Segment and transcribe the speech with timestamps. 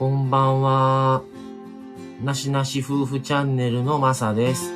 [0.00, 1.22] こんばんは。
[2.24, 4.72] なしなし夫婦チャンネルのまさです。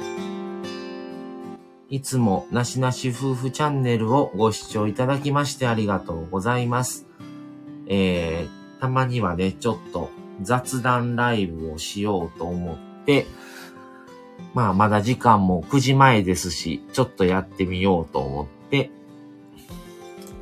[1.89, 7.07] いつもなしなし夫婦チャンネルをご視聴いただきましてありがとうございます。
[7.87, 10.11] えー、たまにはね、ちょっと
[10.43, 13.27] 雑談ライブをしようと思って、
[14.53, 18.91] まあまだ時間も9時前ですし、ちょっとやってみようと思って、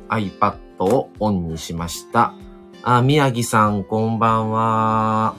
[0.09, 2.33] iPad をオンにしました。
[2.85, 5.35] あ、宮城さん、こんばんは。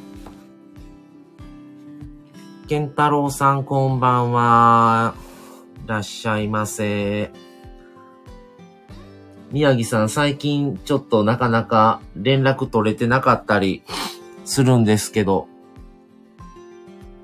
[2.68, 5.14] 健太郎さん、こんばんは。
[5.84, 7.30] いらっしゃいませ。
[9.52, 13.82] 宮城さん、最近ちょっとなかなか連絡取れてなかったり
[14.46, 15.46] するんですけど、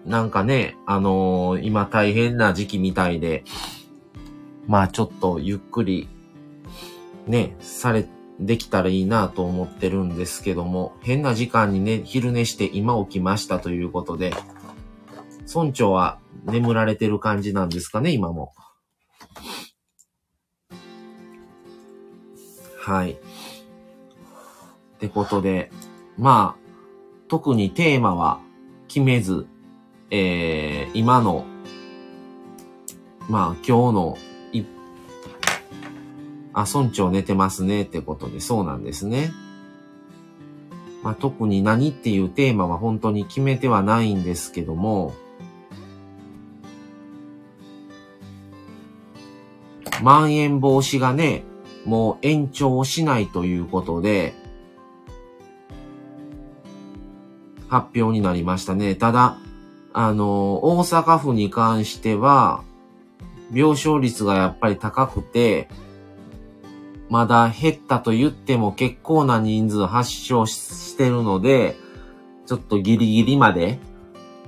[0.05, 3.43] なんかね、あのー、今大変な時期みたいで、
[4.67, 6.11] まあちょっとゆっくり、
[7.27, 14.33] ね、されてできたらいいなと思ってるんですけども、変な時間にね、昼寝して今起きましたということで、
[15.55, 18.53] 村長は眠られてる感じなんですかね、今も。
[22.79, 23.13] はい。
[23.13, 23.17] っ
[24.99, 25.71] てことで、
[26.17, 26.61] まあ、
[27.29, 28.41] 特にテーマは
[28.89, 29.47] 決めず、
[30.11, 31.45] えー、今の、
[33.29, 34.19] まあ今日の
[36.53, 39.33] あ、村長寝てますねってことで、そうなんですね。
[41.03, 45.15] まあ、特に何っていうテーマは本当に決めてはないんですけども、
[50.03, 51.45] まん延防止がね、
[51.85, 54.35] もう延長しないということで、
[57.69, 58.95] 発表になりましたね。
[58.95, 59.39] ただ、
[59.93, 62.63] あの、大阪府に関しては、
[63.53, 65.69] 病床率がやっぱり高くて、
[67.11, 71.77] まだ減ったと言っても結構な人数発症してるので、
[72.47, 73.79] ちょっとギリギリまで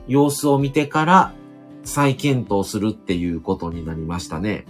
[0.06, 1.34] 様子を見てから
[1.84, 4.64] 再検討するっていうことになりましたね。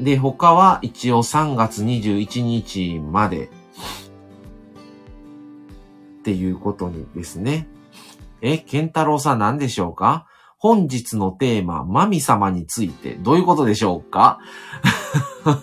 [0.00, 3.50] で、他は一応3月21日までっ
[6.24, 7.68] ていうことにですね。
[8.40, 10.26] え、ケンタロウさん何でしょうか？
[10.62, 14.38] 本日のテーマ、マミ様についてどういうことでしょうか？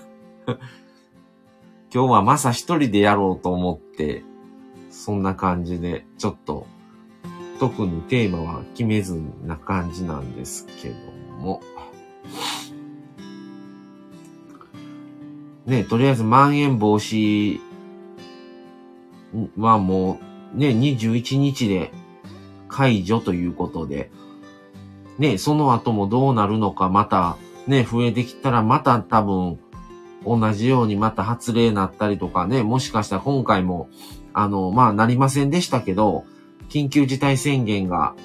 [1.89, 4.25] 今日はまさ一人でやろうと思って、
[4.89, 6.67] そんな感じで、ちょっと、
[7.61, 10.95] 特にテーマは決めずな感じなんですけど
[11.39, 11.61] も。
[15.65, 17.61] ね、とりあえず、まん延防止
[19.57, 20.19] はも
[20.53, 21.93] う、ね、21日で
[22.67, 24.11] 解除ということで、
[25.19, 27.37] ね、その後もどうなるのか、また、
[27.67, 29.59] ね、増えてきたら、また多分、
[30.25, 33.89] 同じようにまた発令なったりとかね、もしかしたら今回も、
[34.33, 36.23] あの、まあ、なりませんでしたけど、
[36.69, 38.15] 緊急事態宣言が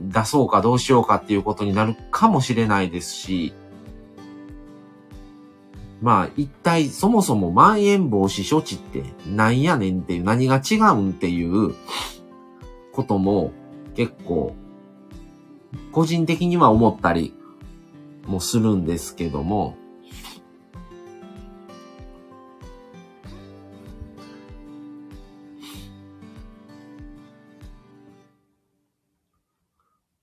[0.00, 3.54] 出そうかどうしようかっていうことになるかもしれないですし、
[6.02, 11.74] まあ、一体そもそもまん延防止処置ってなんやねんっていう、何が違うんっていう
[12.92, 13.52] ことも
[13.94, 14.54] 結構、
[15.92, 17.34] 個人的には思ったり
[18.26, 19.76] もするんですけども、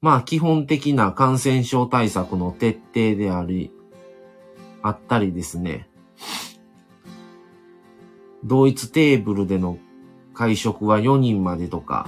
[0.02, 3.72] まあ基本的な感染症対策の徹底であり、
[4.82, 5.90] あったりですね。
[8.44, 9.78] 同一テーブルでの
[10.34, 12.08] 会食は4人までとか、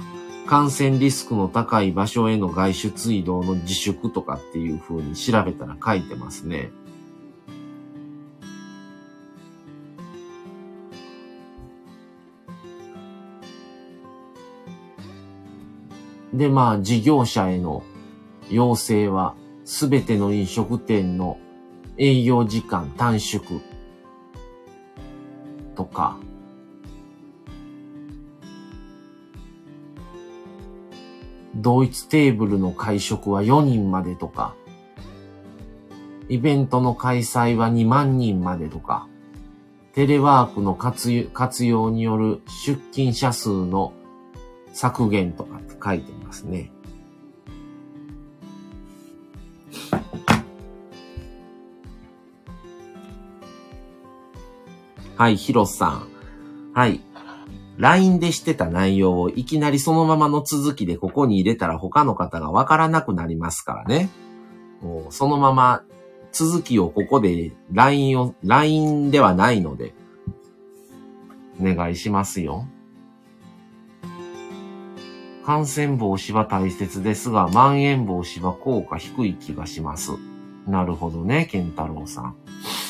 [0.50, 6.72] 感染リスクの高い場所への外出移動の自粛とかっていう風に調べたら書いてますね。
[16.34, 17.84] で、まあ、事業者への
[18.50, 21.38] 要請は、すべての飲食店の
[21.96, 23.44] 営業時間短縮
[25.76, 26.18] とか、
[31.60, 34.54] 同一テーブルの会食は4人までとか、
[36.28, 39.08] イベントの開催は2万人までとか、
[39.92, 43.92] テレワークの活用による出勤者数の
[44.72, 46.70] 削減とかって書いてますね。
[55.16, 56.08] はい、ヒロさん。
[56.72, 57.00] はい。
[57.80, 64.10] LINE でしてた内容をいきなりそのままの続きでここに入れたら他の方がわからなくなりますからね。
[64.82, 65.82] もうそのまま
[66.30, 69.94] 続きをここで LINE を、LINE ではないので、
[71.58, 72.66] お願いしますよ。
[75.46, 80.12] 感染防止は大切ですが、まん延防止は効果低い気がします。
[80.66, 82.24] なるほどね、健太郎さん。
[82.24, 82.89] うん。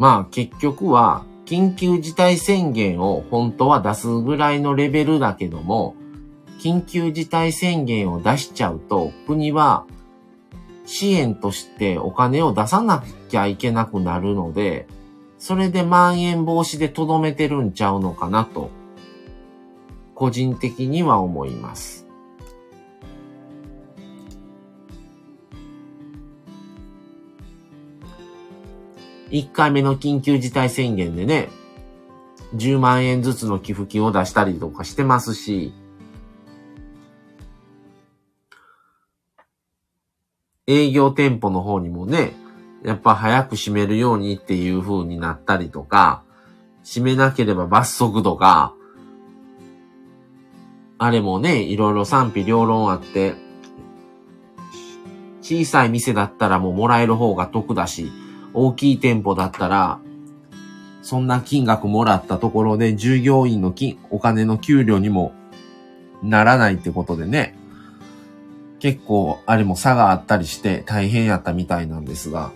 [0.00, 5.94] まあ結局は、緊急事態宣言を本当は出すぐらいのレベルだけども、
[6.58, 9.84] 緊急事態宣言を出しちゃうと、国は
[10.86, 14.86] 支援としてお金を出さなきゃいけなくなるので、
[15.38, 18.70] それでまん延防止でとどめてるんちゃうのかなと、
[20.14, 22.06] 個人的には思います。
[29.30, 31.48] 1回目の緊急事態宣言でね、
[32.56, 35.72] 10万円ずつの寄付金を出したりとかしてますし、
[40.66, 42.32] 営業店舗の方にもね、
[42.84, 46.22] やっぱ早く閉めるようにっていう風になったりとか、
[46.84, 48.74] 閉めなければ罰則とか、
[50.98, 53.34] あれもね、いろいろ賛否両論あって、
[55.40, 58.10] 小さい店だったらもうもらえる方が得だし、
[58.52, 60.00] 大きい店舗だったら、
[61.02, 65.32] そんな金額もらったところで従業員の金、お金の給料にも
[66.22, 67.56] ならないってことでね、
[68.78, 72.52] 結構あれも差があったりして大変やったみたいなんですが、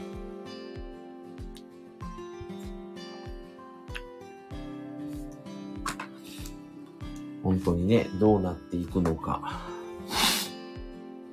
[7.42, 9.60] 本当にね、どうなっていくのか。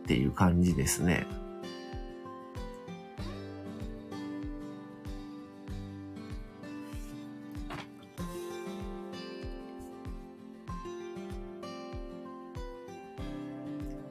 [0.03, 1.25] っていう感じですね。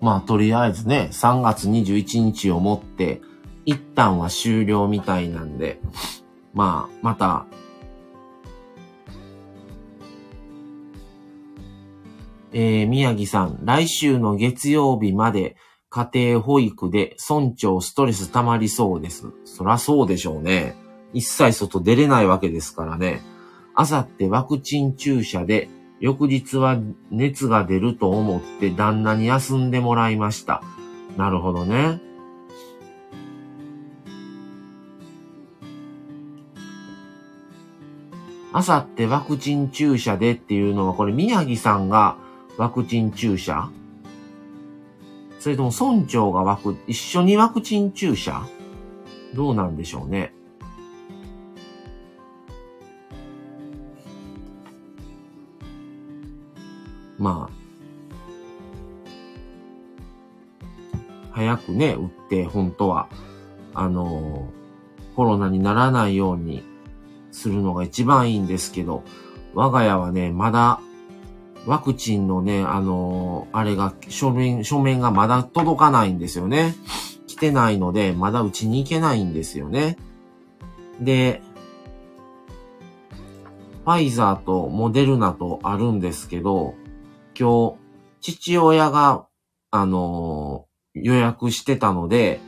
[0.01, 3.21] まあ、とりあえずね、3月21日をもって、
[3.67, 5.81] 一旦は終了みたいなんで、
[6.55, 7.47] まあ、また、
[12.53, 15.57] えー、宮城さん、来週の月曜日まで
[15.89, 19.27] 家庭保育で村長ストレス溜まりそうです。
[19.45, 20.77] そらそうでしょうね。
[21.13, 23.23] 一切外出れないわけですからね。
[23.75, 25.69] あさってワクチン注射で
[26.01, 26.79] 翌日は
[27.11, 30.63] 熱が出ると思って旦那に休んでもらいました。
[31.17, 32.01] なるほどね。
[38.53, 42.17] あさってワクチン注射でっていうのは、これ宮城さんが
[42.57, 43.71] ワクチン注射？
[45.39, 48.43] それとも村長がワク、一緒にワクチン注射？
[49.35, 50.35] どうなんでしょうね。
[57.21, 57.61] まあ、
[61.31, 63.09] 早くね、打って、本当は、
[63.73, 64.49] あの
[65.15, 66.65] コロナにならないように
[67.31, 69.05] するのが一番いいんですけど、
[69.55, 70.81] 我が家はね、まだ、
[71.67, 76.75] ワクチンのね、あのあれが、書面、書面がまだ届かないんですよね。
[77.27, 79.99] 来てないので、まだうちに行けないんですよね。
[81.01, 81.43] で、
[83.85, 86.75] ファイザーとモデルナとあるんですけど、
[87.41, 87.79] 今
[88.21, 89.27] 日、父親が、
[89.71, 92.39] あのー、予約してたので、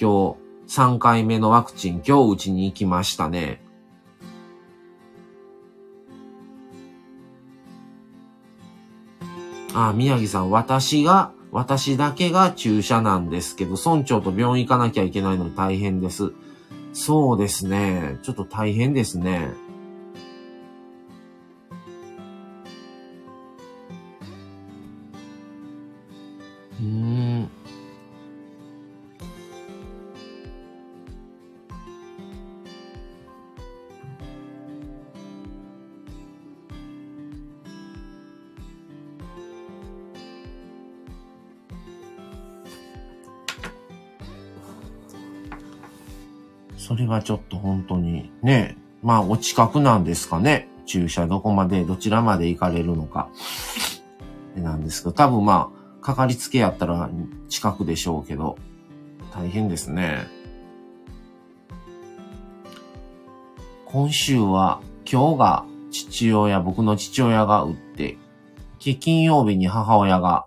[0.00, 0.36] 今
[0.68, 3.60] 日3回目のワクチン、今日うちに行きましたね。
[9.74, 16.30] あ、宮城さん、私が、私だけが注射なんですけど、村長と病院行かなきゃいけないので大変です。
[16.92, 18.20] そうですね。
[18.22, 19.65] ちょっと大変ですね。
[26.80, 27.50] うん
[46.86, 50.68] それはちょっと本当にね、まあお近くなんですかね。
[50.86, 53.28] 駐車どこまで、どちらまで行かれるのか。
[54.54, 57.10] なんですけど、多分まあ、かかりつけやったら
[57.48, 58.56] 近くでしょうけど、
[59.34, 60.28] 大変ですね。
[63.86, 68.18] 今週は、今日が父親、僕の父親が打って、
[68.78, 70.46] 金曜日に母親が、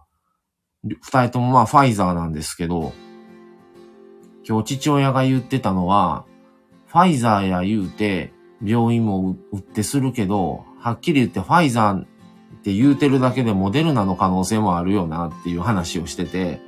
[0.86, 2.94] 二人ともまあファイザーなんですけど、
[4.48, 6.24] 今日父親が言ってたのは、
[6.88, 8.32] ファイザーや言うて、
[8.64, 12.06] 病院も打ってするけど、はっきり言ってファイザー
[12.60, 16.62] って言うてるだけでモデルナの可能性もあるよなっていう話をしてて、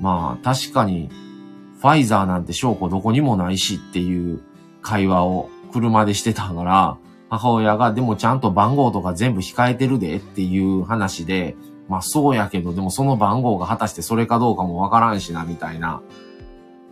[0.00, 1.10] まあ確かに、
[1.80, 4.40] ファイザーなんて証拠どこにもないしっていう
[4.80, 6.98] 会話を車でしてたから、
[7.28, 11.56] 母親がでもちゃんと番号とか全部控えてるでっていう話で、
[11.88, 16.02] まあそうやけど、でもその番号が果たしてそれかどうかもわからんしな、みたいな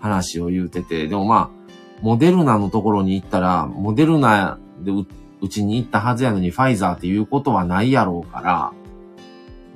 [0.00, 1.62] 話を言うてて、でもまあ、
[2.02, 5.06] モデルナのところに行ったら、モデルナでう
[5.42, 8.72] うちに行ったはずやのにファイザーっていうことはないやろうから、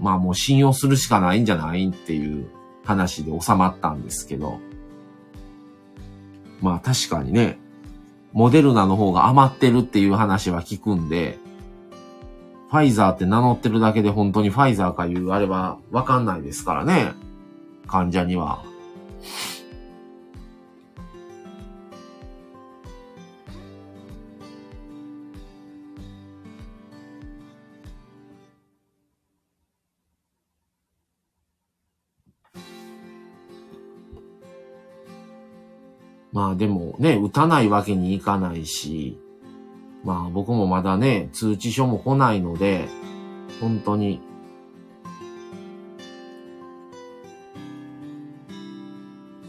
[0.00, 2.48] まあもう信用するしかないんじゃないっていう
[2.84, 4.60] 話で収まったんですけど。
[6.62, 7.58] まあ確かにね、
[8.32, 11.38] モデルナの方が余ってるっていう話は聞くんで、
[12.70, 17.12] ファイザーって名乗ってるだけで本当にファイザーかいうあれはわかんないですからね。
[17.88, 18.62] 患者には。
[36.36, 39.18] まあでもね、打たないわけにいかないし、
[40.04, 42.88] まあ僕もまだね、通知書も来ないので、
[43.58, 44.20] 本当に、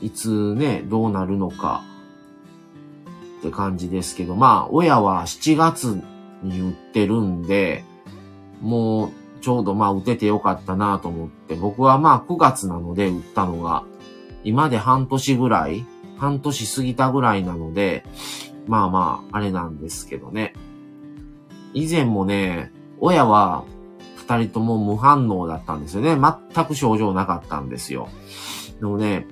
[0.01, 1.83] いつね、どうなるのか
[3.39, 6.01] って感じですけど、まあ親は7月
[6.41, 7.83] に打ってるんで、
[8.61, 13.83] もうちょうどまあ打ててよかったなと思って、僕はまあ9月なので打ったのが、
[14.45, 15.85] 今で半年ぐらい
[16.17, 18.03] 半年過ぎたぐらいなので、
[18.67, 20.53] まあまあ、あれなんですけどね。
[21.73, 23.63] 以前もね、親は
[24.15, 26.17] 二人とも無反応だったんですよね。
[26.53, 28.09] 全く症状なかったんですよ。
[28.79, 29.27] でもね、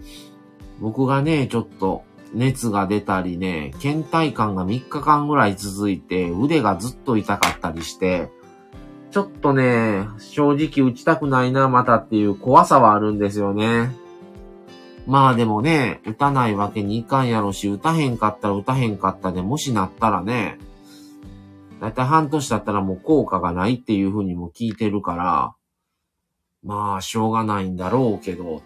[0.79, 8.29] 僕がね、ちょっと熱が出たりね、倦怠感が3日間ぐらい続いて、腕がずっと痛かったりして、
[9.11, 13.95] ちょっとね、正直打ちたくないな、またっていう怖さはあるんですよね。
[15.07, 20.57] まあでもね、打たないわけにいかんやろし、打たへんかったら打たへんかったで、もしなったらね、
[21.79, 25.55] だいたい半年だったらもう効果がないっていうふうにも聞いてるから、
[26.63, 28.63] まあ、しょうがないんだろうけど、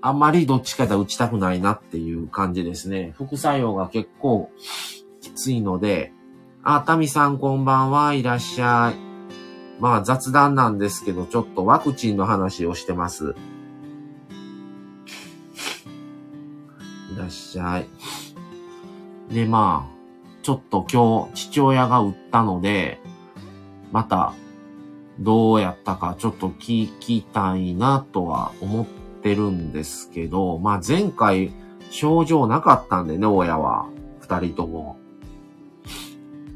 [0.00, 3.12] あんまりどっちかで打ちたくないなっていう感じですね。
[3.16, 4.50] 副作用が結構
[5.20, 6.12] きついので、
[6.62, 9.10] あ、タミさんこんばんはいらっしゃい。
[9.80, 13.34] まあ雑談なんですけど、ちょっとワクチンの話をしてます。
[17.20, 17.86] らっしゃい。
[19.32, 20.00] で、まあ、
[20.42, 23.00] ちょっと今日父親が売ったので、
[23.92, 24.32] また
[25.18, 28.86] どうやったかちょっと聞きたいなとは思っ
[29.22, 31.52] てるんですけど、まあ前回
[31.90, 33.88] 症状なかったんでね、親は。
[34.20, 34.96] 二人とも。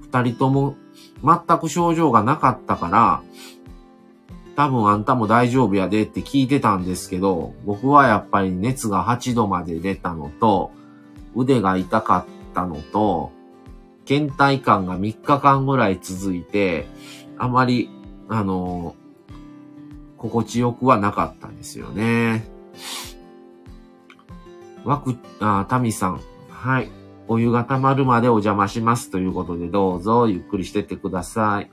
[0.03, 0.77] 二人とも
[1.23, 3.23] 全く症状がなかったから、
[4.57, 10.71] 多分あんたも大丈夫やでって聞いてたんですけど、僕はやっぱり熱が8度まで出たのと、
[11.35, 13.33] 腕が痛かったのと、
[14.07, 16.87] 倦怠感が3日間ぐらい続いて、
[17.37, 17.91] あまり、
[18.29, 18.95] あの、
[20.19, 22.47] 心地よくはなかったんですよね。
[24.85, 26.21] わく、あ、タミさん。
[26.49, 26.91] はい。
[27.27, 31.71] お湯が溜まるまでお邪魔しますということで、どうぞゆっくりしてってください。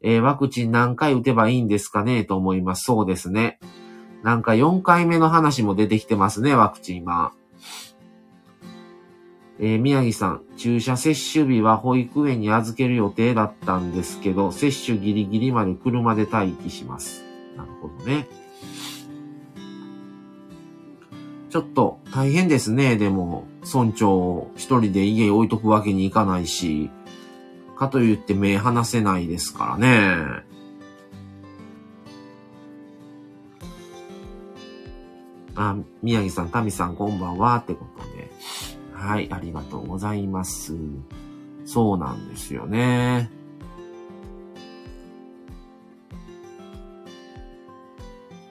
[0.00, 2.84] えー、ワクチン何回打てばいいんですかねと思います。
[2.84, 3.58] そうですね。
[4.22, 7.32] なんか4回目の話も出てきてますね、ワクチン今。
[9.60, 17.24] えー、宮城さん、注射接種日は保育園に預ける予定だったんですけど、接種ギリギリまで車で待機します。
[17.56, 18.28] なるほどね。
[21.50, 22.96] ちょっと大変ですね。
[22.96, 26.90] でも、村長一人で家置いとくわけにいかないし、
[27.78, 30.48] かといって目離せないですからね。
[35.54, 38.30] あ、宮城さん、タミさん、こんばんは、ってことで。
[38.92, 40.74] はい、ありがとうございます。
[41.64, 43.30] そうなんですよね。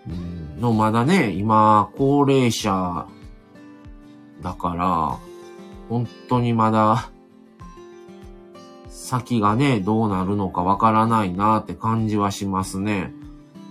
[0.07, 0.11] う
[0.57, 3.07] ん、の、まだね、今、高齢者
[4.41, 5.17] だから、
[5.89, 7.09] 本当にまだ、
[9.07, 13.13] 先がね、どうなるのかわからないなって感じはしますね。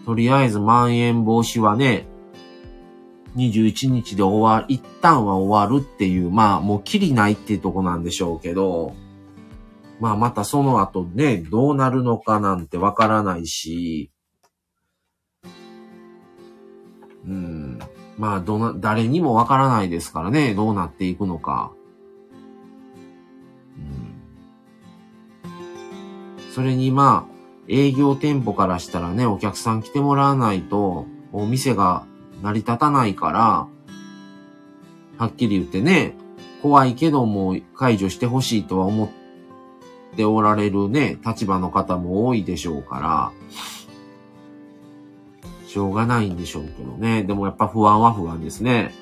[0.06, 2.08] とりあえず、まん延防止はね、
[3.36, 8.94] 21日で終わる、一旦は終わるっていう、まあ、もうきりないっていうとこなんでしょうけど、
[10.00, 14.10] まあ、またその後ね、どうなるのかなんてわからないし、
[17.26, 17.78] うん、
[18.16, 21.75] まあ、どな、誰にもわからないですからね、どうなっていくのか。
[26.56, 27.34] それにまあ、
[27.68, 32.06] 営業店舗からしたらね、お客さん来てもらわないと、お店が
[32.42, 33.68] 成り立たないから、
[35.18, 36.14] はっきり言ってね、
[36.62, 43.32] 怖いけども解除してほしいとは思っておられるね、立場の方も多いでしょうから、
[45.66, 47.22] しょうがないんでしょうけどね。
[47.22, 48.94] でもやっぱ不安は不安ですね。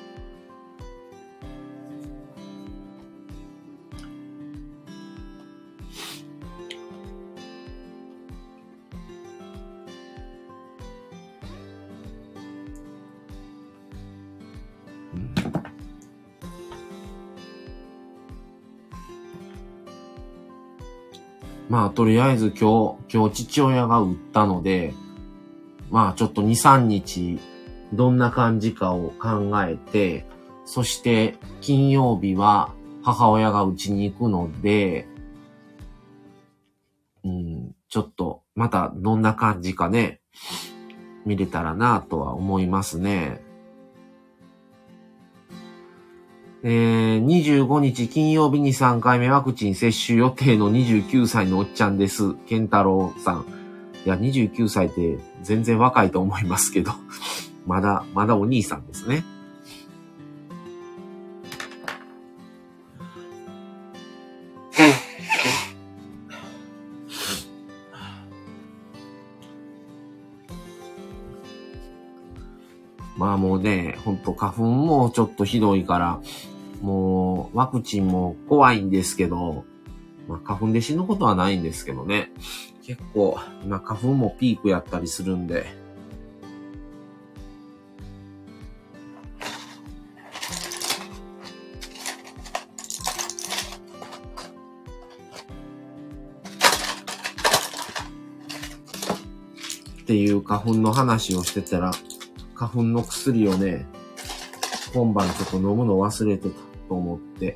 [21.75, 24.93] まあ、とりあえず今日、今日父親が打ったので、
[25.91, 27.37] まあ、ちょっと2、3日、
[27.91, 30.25] どんな感じかを考えて、
[30.63, 35.05] そして、金曜日は母親が打ちに行くので、
[37.25, 40.21] うん、ちょっと、またどんな感じかね、
[41.25, 43.43] 見れたらなとは思いますね。
[46.67, 52.33] えー、25日金曜日に3回目ワクチン接種予定の29歳のおっちゃんです。
[52.47, 53.45] 健太郎さん。
[54.03, 56.93] いや、29歳って全然若いと思いますけど、
[57.67, 59.23] まだ、まだお兄さんですね。
[73.15, 76.19] まあもうね、ほんと花粉もちょっとひどいから、
[76.85, 79.65] もうワクチンも怖いんですけど、
[80.27, 82.31] まあ花粉で死ぬことはないんですけどね。
[82.83, 85.65] 結構今花粉もピークやったりするんで。
[100.01, 101.91] っていう花粉の話をしてたら、
[102.53, 103.87] 花粉の薬をね、
[104.93, 107.55] 今晩ちょっと飲むの忘れてたと思って。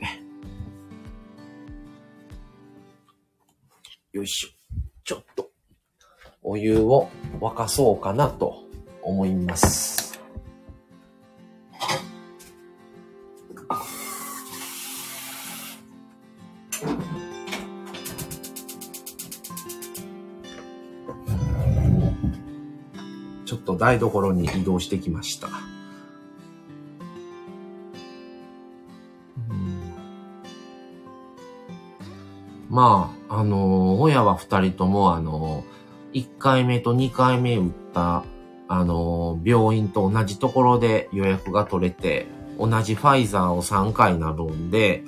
[4.11, 4.49] よいしょ。
[5.03, 5.49] ちょっと、
[6.41, 8.63] お湯を沸かそうかなと
[9.01, 10.19] 思います。
[23.45, 25.68] ちょっと台所に移動してきました。
[32.79, 38.23] まあ、あの親は二人とも、あのー、1回目と2回目打った、
[38.69, 45.03] あの病院と同じところで予約が取れて、同じファイザーを3回なるんで、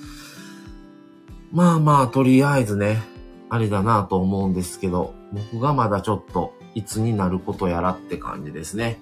[1.53, 3.01] まあまあ、とりあえずね、
[3.47, 8.99] あれだなと思うんですけど、僕がまだちょっと、いつになることやらって感じですね。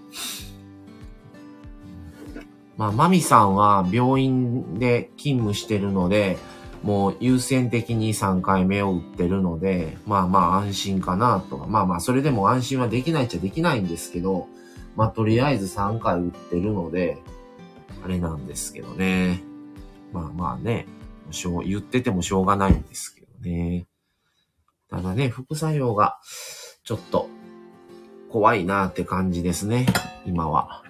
[2.78, 6.38] まあ、マミさんは病院で勤務してるので、
[6.84, 11.68] もう優先的に3回目を打ってるので、まあまあ安心かなとは。
[11.68, 14.48] まあまあ、それでも安心はできないっちゃできないんですけど、
[14.96, 17.18] まあとりあえず3回打ってるので、
[18.04, 19.44] あれなんですけどね。
[20.14, 20.88] まあまあね、
[21.32, 23.88] しょう言っててもしょうがないんですけどね。
[24.90, 26.20] ただね、副作用が
[26.84, 27.30] ちょっと
[28.32, 29.86] 怖いなって感じですね、
[30.26, 30.84] 今は。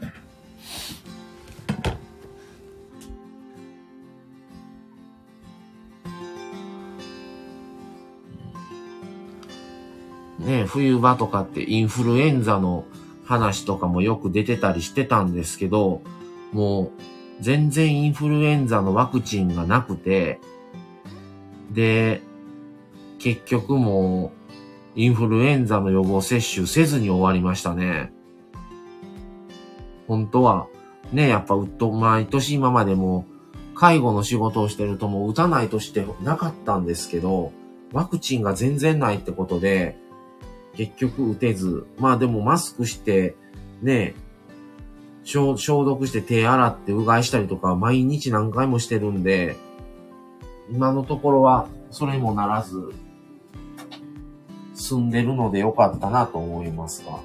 [10.40, 12.86] ね、冬場とかってインフルエンザの
[13.26, 16.02] 話とかもよく出てたりしてたんですけど、
[16.54, 16.92] もう
[17.42, 20.40] 全然インフルエンザのワクチンがなくて、
[21.72, 22.22] で、
[23.20, 24.32] 結局も
[24.96, 28.12] うインフルエンザの予防接種せずに終わりましたね。
[30.08, 30.68] 本当は、
[31.12, 33.26] ね、やっぱうっと、毎年今までも
[33.76, 37.52] 介護の仕事をしてるともう打たないとしてなかったんですけど、
[37.94, 39.98] ワクチンが全然ないってことで、
[40.76, 43.36] 結局打てず、まあでもマスクして、
[43.82, 44.14] ね、
[45.24, 49.56] 消消毒して手洗ってうがいしたりとか毎日何回もしてるんで、
[50.72, 52.94] 今のところはそれもならず、
[54.74, 57.20] 済んでるのでよかったなと思いますが。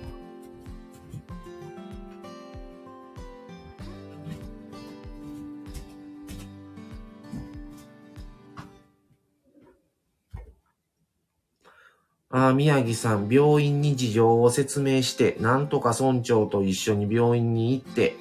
[12.34, 18.16] ああ、宮城さん、病院に事情を説明して、なんとか村長と一緒に病院に行って、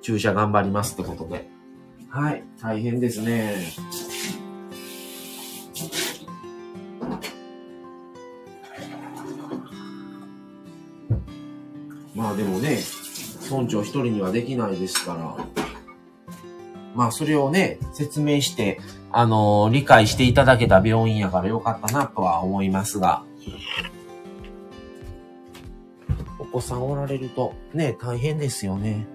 [0.00, 1.48] 注射頑張りますってことで。
[2.08, 3.56] はい、大変ですね。
[12.14, 12.78] まあでもね、
[13.50, 15.64] 村長一人にはできないですから、
[16.94, 18.78] まあそれをね、説明して、
[19.18, 23.24] あの、理解していただけた病院やからよかったなとは思いますが、
[26.38, 29.06] お子さんおられるとね、大変ですよね。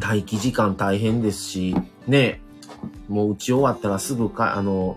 [0.00, 2.40] 待機時間大変ですし、ね、
[3.08, 4.96] もう打ち終わったらすぐか、あの、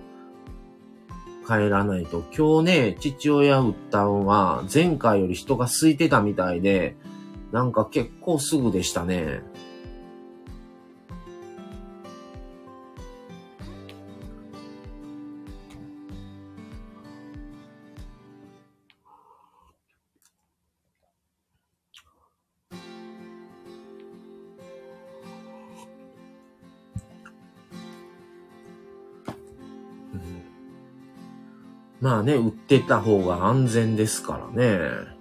[1.50, 2.24] 帰らないと。
[2.38, 6.96] 今日ね、父親打ったんは、前回より人が空いてたみたいで、
[7.52, 9.42] なんか結構すぐでしたね。
[32.02, 35.20] まあね、売ってた方が安全ですからね。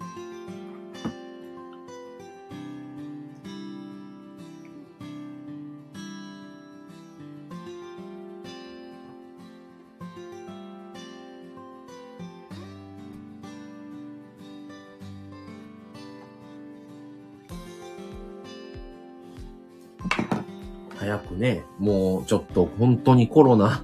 [20.97, 23.83] 早くね、もうちょっと本当にコロナ、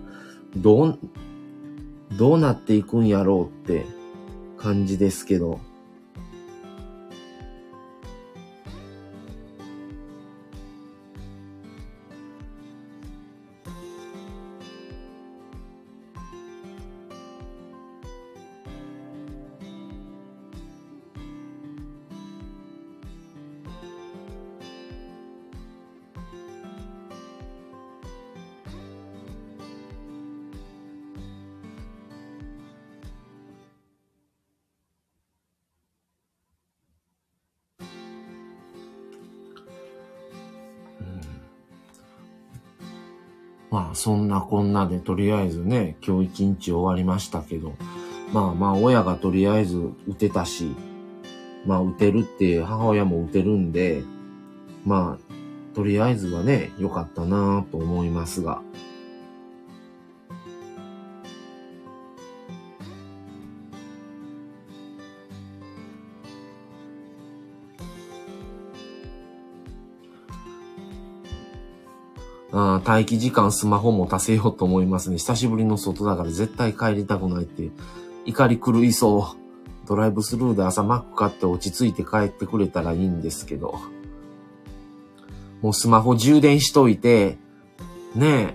[0.56, 0.98] どう、
[2.16, 3.84] どうなっていくんやろうって
[4.56, 5.60] 感じですけど。
[44.04, 47.72] そんなこんなでとりあえずね、今日一日終わりましたけど、
[48.34, 50.74] まあまあ親がとりあえず打てたし、
[51.64, 54.02] まあ打てるって母親も打てるんで、
[54.84, 58.60] まあとりあえずはね、良かったなぁと思いますが。
[72.64, 75.18] あ待機時間スマホ持たせようと思いますね。
[75.18, 77.70] 久しぶりの外だから絶対帰りたくないって
[78.26, 79.86] 怒り狂いそう。
[79.86, 83.78] ドライブスルーで朝マック買って落ち着いて帰ってくれたらいいんですけど。
[85.60, 87.38] もうスマホ充電しといて、
[88.14, 88.54] ね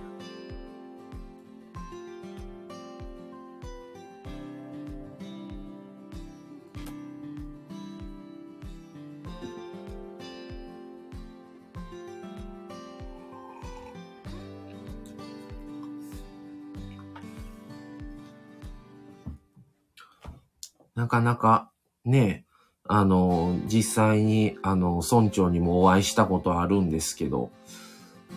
[21.10, 21.70] かなか
[22.04, 22.46] ね、
[22.86, 27.50] あの、実際に、あの、村長にもお会いしたことあるんですけど、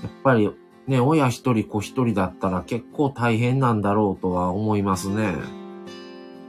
[0.01, 0.51] やっぱり
[0.87, 5.35] ね、親一人子一人だったら結構大変なんだろうとは思いますね。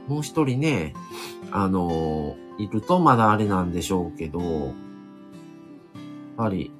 [0.07, 0.93] もう一人ね、
[1.51, 4.73] あの、いるとまだあれなんでしょうけど、やっ
[6.37, 6.71] ぱり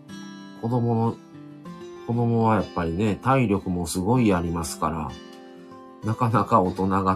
[0.62, 1.18] 子供の、
[2.08, 5.12] 子供はやっぱりね、体力もすごいありますから、
[6.04, 7.16] なかなか大人が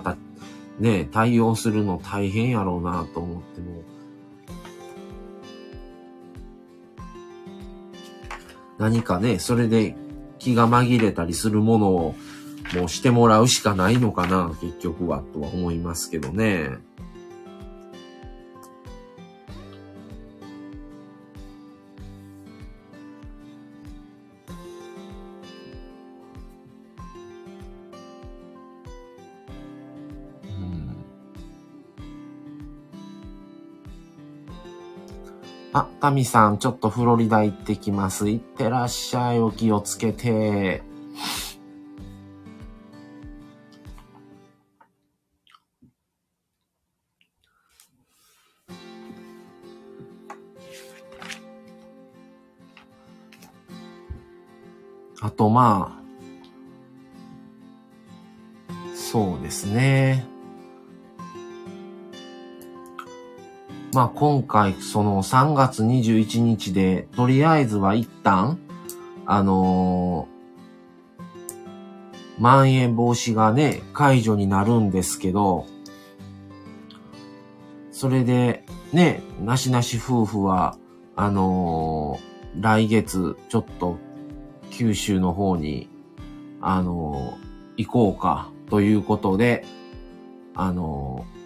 [0.79, 3.83] ね、対応するの大変やろうなと思っても、
[8.77, 9.95] 何かね、それで
[10.39, 12.15] 気が紛れたりするものを
[12.73, 16.88] もうしてもらうしかないのかな、結局は、とは思いますけどね。
[35.99, 38.29] あ、タミさん、ちょっとフロリダ行ってきます。
[38.29, 39.39] 行ってらっしゃい。
[39.39, 40.81] お気をつけて。
[55.21, 55.99] あと、まあ、
[58.95, 60.25] そうですね。
[63.93, 68.59] まあ今回その3月21日で、とりあえずは一旦、
[69.25, 75.65] あのー、まん延防止がね、解除になるんですけど、
[77.91, 80.77] それで、ね、なしなし夫婦は、
[81.15, 83.97] あのー、来月、ちょっと、
[84.71, 85.89] 九州の方に、
[86.61, 89.65] あのー、行こうか、ということで、
[90.53, 91.38] あのー、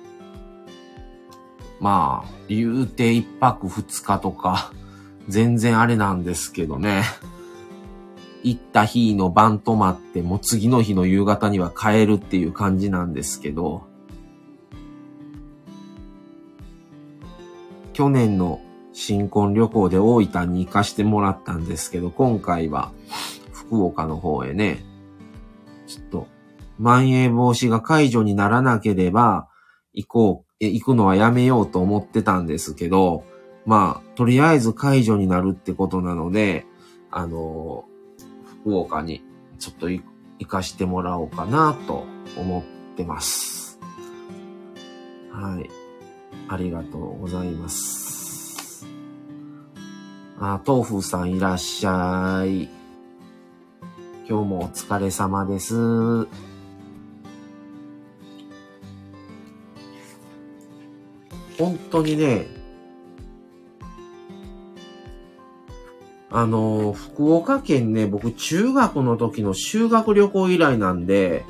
[1.84, 4.72] まあ、言うて一泊二日とか、
[5.28, 7.04] 全然あれなんですけどね。
[8.42, 13.84] 行った日の晩泊まって、もう次の日の夕方には帰るっていう感じなんですけど、
[17.92, 18.62] 去年の
[18.94, 22.94] 新婚旅行で大分に行かしてもらったんですけど、今回は
[23.52, 24.86] 福岡の方へね、
[25.86, 26.28] ちょっと、
[26.80, 29.50] まん延防止が解除にならなければ、
[29.94, 33.24] 行こう、行くのはやめようと思ってたんですけど、
[33.66, 36.66] まあ、とりあえず解除になるってことなので、
[37.12, 37.86] あの、
[38.64, 39.24] 福岡に
[39.60, 40.04] ちょっと行
[40.48, 42.06] かしてもらおうかなと
[42.38, 43.80] 思ってます。
[45.32, 45.70] はい。
[46.50, 48.86] ありがとうございます。
[50.40, 52.70] あ、豆腐さんいらっしゃい。
[54.28, 56.53] 今日もお疲れ様です。
[61.58, 62.48] 本当にね、
[66.36, 71.46] あの、福岡県ね、僕中学の時の修学旅行以来なんで、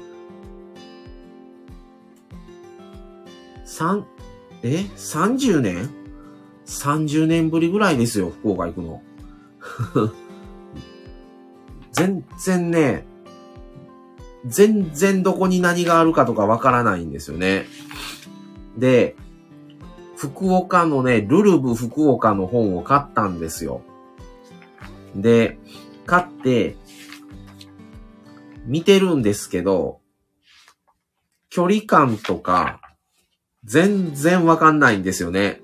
[3.64, 4.06] 三、
[4.62, 5.90] え ?30 年
[6.66, 9.02] ?30 年ぶりぐらいですよ、福岡行くの。
[11.94, 13.06] 全然ね、
[14.46, 17.68] 全然どこに何があるかとかわからないんですよね。
[18.78, 19.16] で、
[20.24, 23.82] 福岡のね、ルルブ福岡の本を買ったんですよ。
[25.18, 25.58] で、
[26.06, 26.78] 買って、
[28.66, 30.00] 見てるんですけど、
[31.50, 32.80] 距離感とか、
[33.66, 35.62] 全然わかんないんですよね。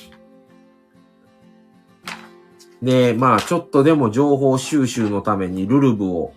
[2.82, 6.34] で、まあ、ちょっとでも情報収集のためにルルブを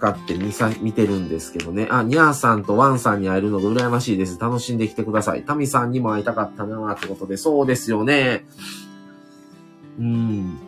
[0.00, 1.86] 使って見さ、見てるんですけどね。
[1.90, 4.40] あ、ニャーさんとワンさんに会えるのが羨ましいです。
[4.40, 5.44] 楽しんできてください。
[5.44, 8.46] タミさんにも会いたかったなってことで、そうですよね。
[9.98, 10.58] うん。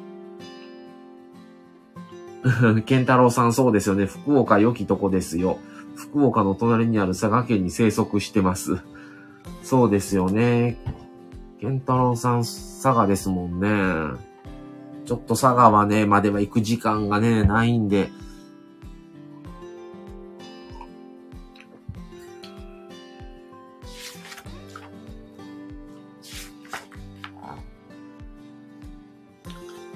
[2.84, 4.04] ケンタロウさんそうですよね。
[4.04, 5.56] 福岡良きとこですよ。
[5.96, 8.80] 福岡の隣にある佐賀県に生息してます。
[9.62, 10.76] そうですよね。
[11.58, 14.18] ケンタロウさん佐賀ですもんね。
[15.06, 18.10] ちょっと佐賀はね、までは行く時間がね、ないんで、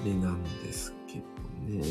[0.07, 1.23] でなんですけど
[1.79, 1.83] ね。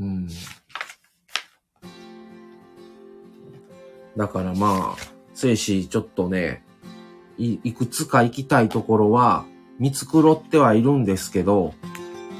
[0.00, 0.28] うん。
[4.16, 6.63] だからまあ、精子ちょっとね、
[7.38, 9.44] い、いくつか行きたいところは
[9.78, 11.74] 見繕ってはいるんですけど、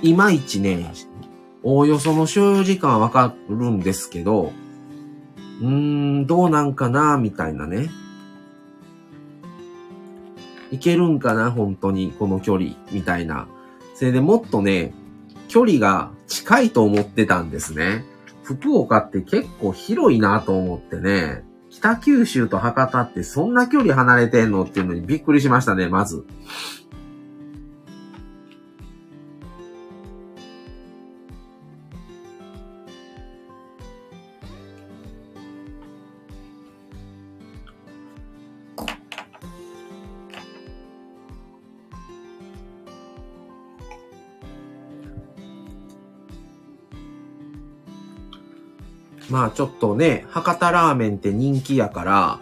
[0.03, 0.93] いまいちね、
[1.63, 4.53] おおよその所要時間はわかるんですけど、
[5.61, 7.91] うーん、どうなんかな、みたいなね。
[10.71, 13.47] いけるんかな、本当に、この距離、みたいな。
[13.95, 14.93] それでもっとね、
[15.49, 18.05] 距離が近いと思ってたんですね。
[18.43, 21.45] 福岡って結構広いなと思ってね。
[21.75, 26.25] 北九州と博多ってそんな距離離れてんのっていうのにびっくりしましたね、まず。
[49.35, 52.39] まあちょっとね、博多ラーメンって人気やから、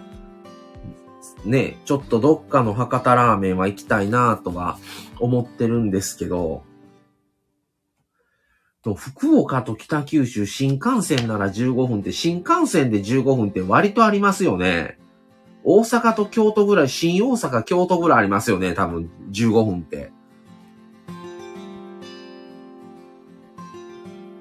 [1.46, 4.78] ね、ちょっとどっかの博多ラーメンは行きたいなとは
[5.18, 6.64] 思ってるんですけど、
[8.82, 14.98] と、福岡と北九州新幹線なら15分って、新幹線で15分って割とありますよね。
[15.64, 20.12] 大阪と京都ぐらい、新大阪、京都ぐらいありますよね、多分15分って。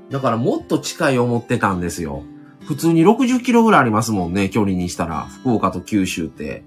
[0.10, 2.26] だからもっと近い思ってたんですよ。
[2.72, 5.26] 普通に60キロぐらいありますもんね、距離にしたら。
[5.26, 6.64] 福岡と九州って。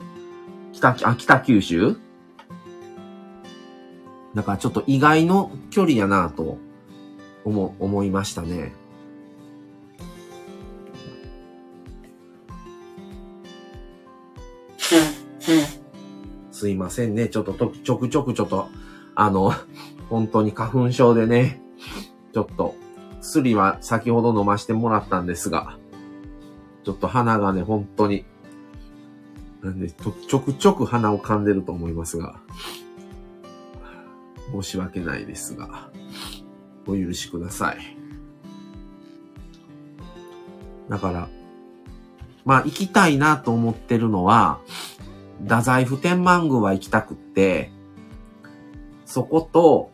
[0.74, 1.96] 北、あ、北九州？
[4.34, 6.58] だからちょっと意外の距離やなと
[7.46, 8.74] 思、思いましたね。
[16.50, 17.28] すいませんね。
[17.28, 18.68] ちょっととちょくちょくちょっと、
[19.14, 19.54] あの、
[20.10, 21.62] 本当に花粉症でね、
[22.34, 22.74] ちょっと、
[23.22, 25.78] 薬は先ほど飲ましてもらったんですが、
[26.84, 28.24] ちょっと鼻がね、本当に、
[29.62, 32.36] なんで、ちょくちょく鼻を噛んでると思いますが、
[34.52, 35.90] 申し訳ないですが、
[36.86, 37.78] お許しください。
[40.90, 41.28] だから、
[42.44, 44.60] まあ行きたいなと思ってるのは、
[45.42, 47.70] 太宰府天満宮は行きたくって、
[49.06, 49.90] そこと、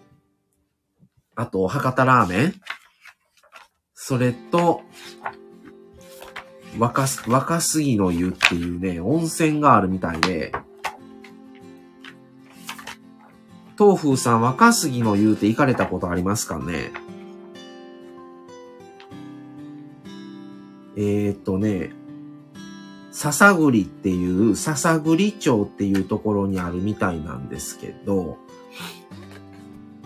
[1.37, 2.55] あと、博多ラーメン
[3.94, 4.83] それと、
[6.79, 10.53] 若す、若杉の湯っていうね、温泉があるみたいで、
[13.77, 16.93] 東風さん若杉の湯って行かれたことありますかね？
[20.97, 21.93] えー、っとね、
[23.11, 28.39] 笹栗っていう、笹栗町っていうところにあるみたいなんですけど、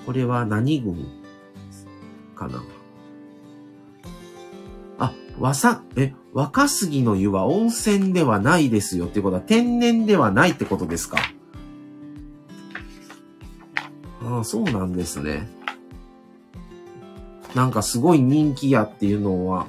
[0.07, 1.07] これは何郡
[2.37, 2.63] かな？
[4.99, 11.17] あ、わさ、え、若杉の湯は温泉ではないですよっていうことは天然ではないってことですか？
[14.21, 15.49] ああ、そうなんですね。
[17.55, 19.69] なんかすごい人気やっていうのは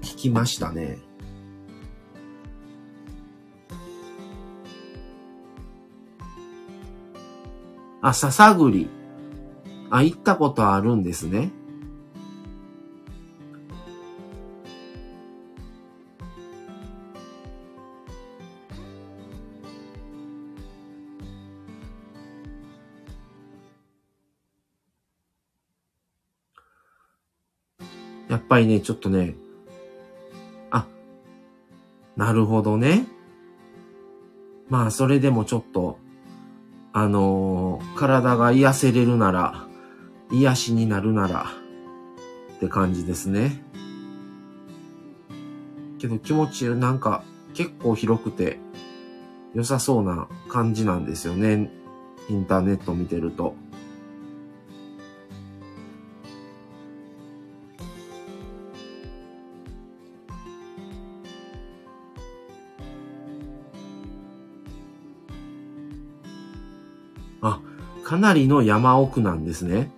[0.00, 0.98] 聞きましたね。
[8.00, 8.88] あ、笹栗。
[9.90, 11.50] あ、行ったことあるんですね。
[28.30, 29.34] やっぱりね、ちょっとね、
[30.70, 30.86] あ、
[32.16, 33.06] なるほどね。
[34.68, 35.98] まあ、それでもちょっと、
[36.92, 39.66] あのー、体が癒せれるなら、
[40.30, 41.46] 癒しになるなら、
[42.56, 43.64] って感じですね。
[45.98, 48.58] けど気持ちなんか結構広くて
[49.54, 51.70] 良さそうな感じなんですよね。
[52.28, 53.54] インターネット見てると。
[68.10, 69.88] かなりの山奥なんですね。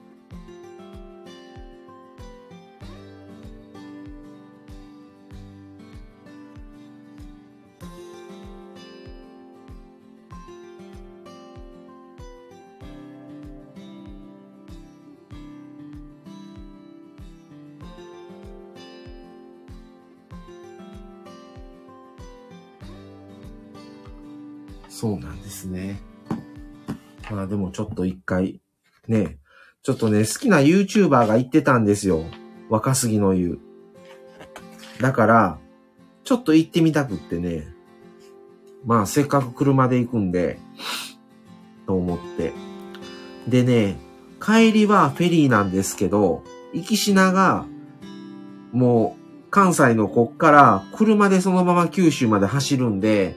[27.83, 28.61] ょっと一回、
[29.09, 29.39] ね、
[29.83, 32.25] ちょっとね、好きな YouTuber が言ってたんですよ。
[32.69, 33.59] 若杉の湯。
[35.01, 35.59] だから、
[36.25, 37.67] ちょっと行ってみたくってね。
[38.85, 40.59] まあせっかく車で行くんで、
[41.87, 42.53] と思って。
[43.49, 43.97] でね、
[44.41, 46.43] 帰りはフェリーなんですけど、
[46.73, 47.67] 行きしなが、
[48.73, 53.37] もう関西のこっから車でそのまま九州まで走るんで、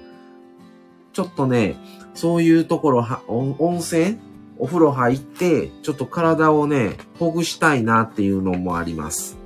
[1.13, 1.75] ちょっとね、
[2.13, 4.19] そういうところは、温泉
[4.57, 9.37] お風呂入って、ちょっと体をね、ほぐしたいなっていうのもあります。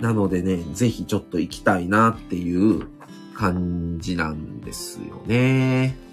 [0.00, 2.86] なのでね、ぜひちょっと行きたいなっていう
[3.34, 6.07] 感じなんですよね。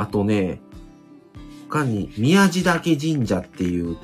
[0.00, 0.62] あとね、
[1.68, 3.98] 他に宮地岳神社っていう、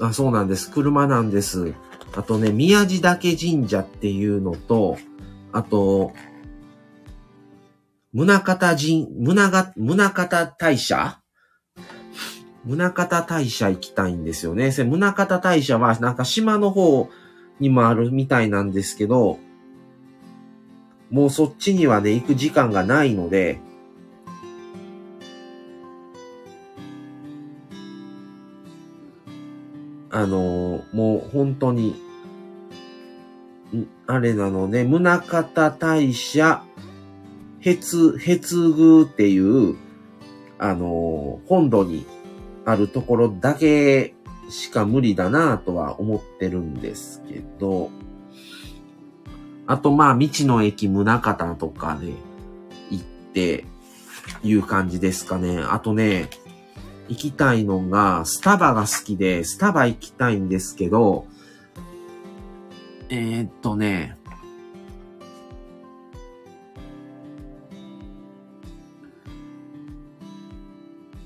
[0.00, 0.70] あ、そうなんです。
[0.70, 1.74] 車なんです。
[2.16, 4.96] あとね、宮地岳神社っていうのと、
[5.52, 6.12] あと、
[8.14, 11.20] 宗方神、宗が、宗方大社？
[12.66, 14.72] 宗方大社行きたいんですよね。
[14.72, 17.10] 宗方大社はなんか島の方
[17.60, 19.38] にもあるみたいなんですけど、
[21.10, 23.60] もうそっちにはね、行く時間がないので、
[30.14, 32.00] あのもう本当に、
[34.06, 36.62] あれなのね、宗方大社、
[37.58, 39.74] へつ、へつぐっていう、
[40.56, 42.06] あの本土に
[42.64, 44.14] あるところだけ
[44.50, 47.90] しか無理だなとは思ってるんですけど、
[49.66, 52.12] あとまあ、道の駅宗方とかで
[52.90, 53.64] 行って
[54.44, 55.58] いう感じですかね。
[55.58, 56.30] あとね、
[57.08, 61.26] 行きたいのが、スタバが好きで、スタバ行きたいんですけど、
[63.08, 64.16] えー、っとね、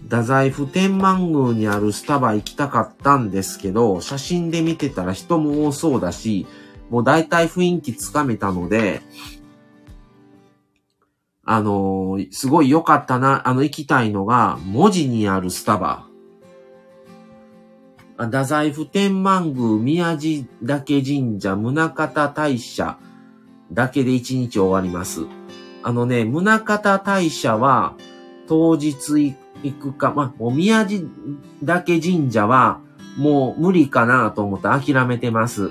[0.09, 6.47] 太宰府天満宮にあるスタバ行きたかったんですけど、写真で見てたら人も多そうだし、
[6.89, 9.03] もう大体雰囲気つかめたので、
[11.51, 16.07] あのー、すごい良かったな、あの行きたいのが、文字にあるスタバ。
[18.19, 22.99] 太宰府天満宮、宮地岳神社、宗方大社
[23.73, 25.23] だけで一日終わります。
[25.83, 27.95] あのね、宗方大社は
[28.47, 31.09] 当日行くか、まあ、宮地
[31.65, 32.83] 岳神社は
[33.17, 35.71] もう無理かなと思って諦めてます。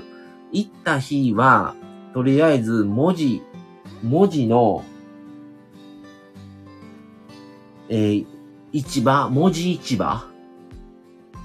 [0.50, 1.76] 行った日は、
[2.14, 3.42] とりあえず文字、
[4.02, 4.82] 文字の、
[7.88, 8.26] えー、
[8.72, 10.24] 市場文字市場？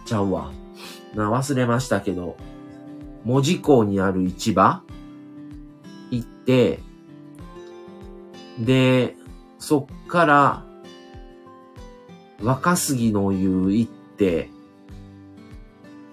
[0.05, 0.51] ちゃうわ。
[1.15, 2.35] な、忘れましたけど、
[3.23, 4.81] 文字港にある市場？
[6.11, 6.79] 行って、
[8.59, 9.15] で、
[9.57, 10.65] そっから、
[12.41, 14.49] 若杉の湯行って、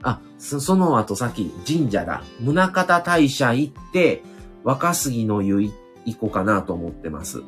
[0.02, 2.22] あ、そその後先、神社だ。
[2.40, 4.22] 宗方大社行って、
[4.62, 5.72] 若杉の湯
[6.04, 7.42] 行こうかなと思ってます。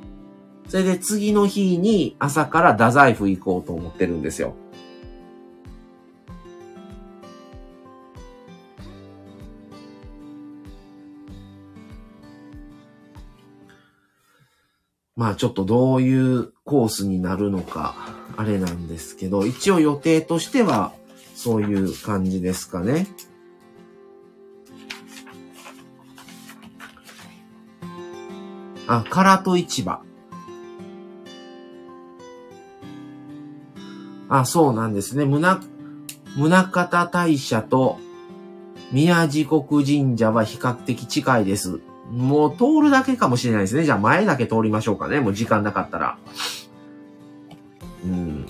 [0.69, 4.55] それで次の日に朝から太宰府行こうと思ってるんですよ。
[15.15, 17.95] まあちょっとどういうコースになるのか、
[18.37, 20.93] あれなんですけど、一応予定としては、
[21.35, 23.07] そういう感じですかね。
[28.87, 30.03] あ、唐戸市場。
[34.33, 35.27] あ、そうなんですね。
[35.27, 35.61] 宗、
[36.37, 37.99] 宗方大社と
[38.91, 41.81] 宮地国神社は比較的近いです。
[42.11, 43.85] もう通るだけかもしれないですね。
[43.85, 45.21] じゃあ前だけ通りましょうかね。
[45.21, 46.17] もう時間なかったら。
[48.07, 48.47] うん。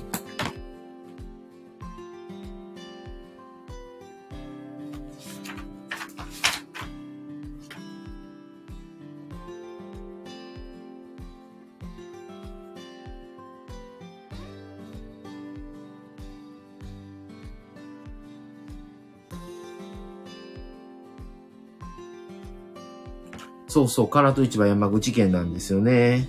[23.72, 26.28] そうそう、唐戸市場山口県なんですよね。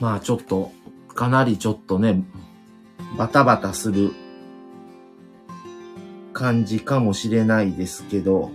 [0.00, 0.70] まあちょっと、
[1.14, 2.22] かなりちょっとね、
[3.16, 4.12] バタバタする
[6.32, 8.50] 感じかもしれないですけど、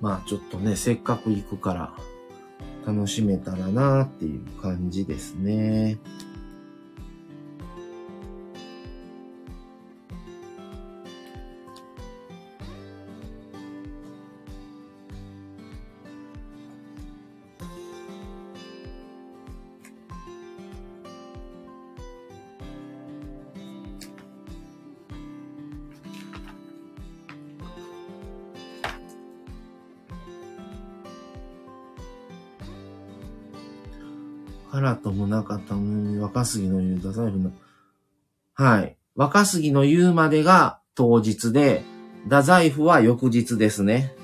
[0.00, 1.94] まあちょっとね、せっかく行くから
[2.86, 5.98] 楽しめたらなっていう感じですね。
[35.34, 37.52] なかったの若杉の言う太宰府の。
[38.54, 38.96] はい。
[39.16, 41.82] 若杉の言うまでが当日で、
[42.24, 44.14] 太宰府は翌日ですね。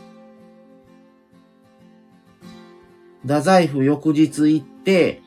[3.23, 5.23] 太宰府翌日行って、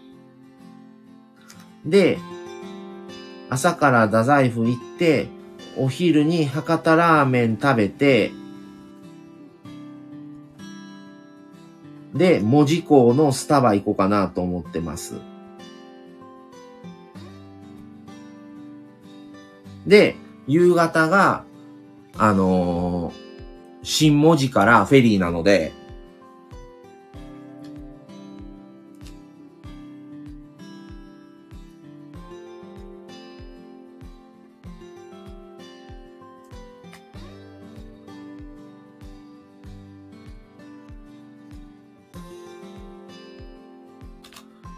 [1.85, 2.17] で、
[3.49, 5.27] 朝から太宰府行って、
[5.77, 8.31] お昼に博多ラーメン食べて、
[12.13, 15.32] で、文字港のスタバ行こうかなと思ってます。
[19.87, 20.15] で、
[20.47, 21.43] 夕方が、
[22.17, 23.13] あのー、
[23.83, 25.73] 新文字からフェリーなので、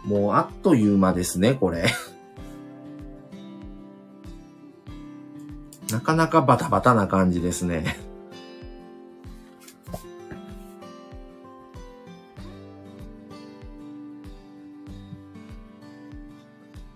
[0.06, 1.84] もうあっという間ですね、これ。
[6.06, 7.98] かなかバタバタな感じですね。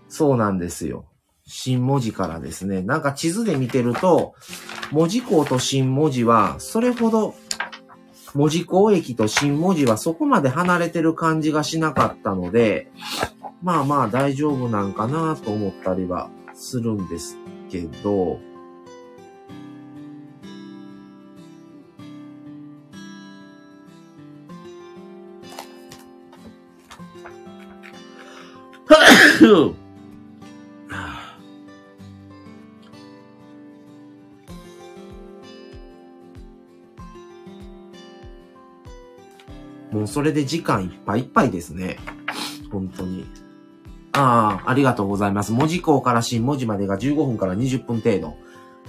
[0.09, 1.07] そうなんですよ。
[1.45, 2.83] 新文字からですね。
[2.83, 4.35] なんか地図で見てると、
[4.93, 7.35] 文字港と新文字は、それほど、
[8.35, 12.93] 文字港駅と新文字はそこまで離れてる感じがしなかったので、
[13.63, 17.37] まあまあ大丈夫なんかなと思ったりはするんです
[17.71, 18.39] けど、
[39.93, 41.99] もうそれで時間いっぱいいっぱいですね。
[42.71, 43.27] 本当に。
[44.13, 45.53] ああ、ありがとうございます。
[45.53, 48.37] 文字港から新文字までが15分から20分程度。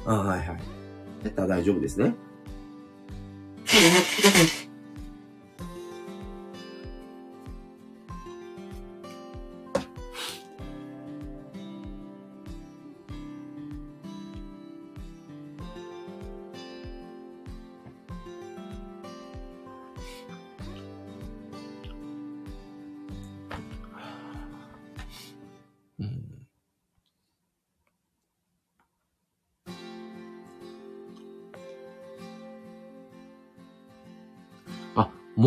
[0.06, 0.48] ああ、はいはい。
[1.24, 2.16] だったら大丈夫ですね。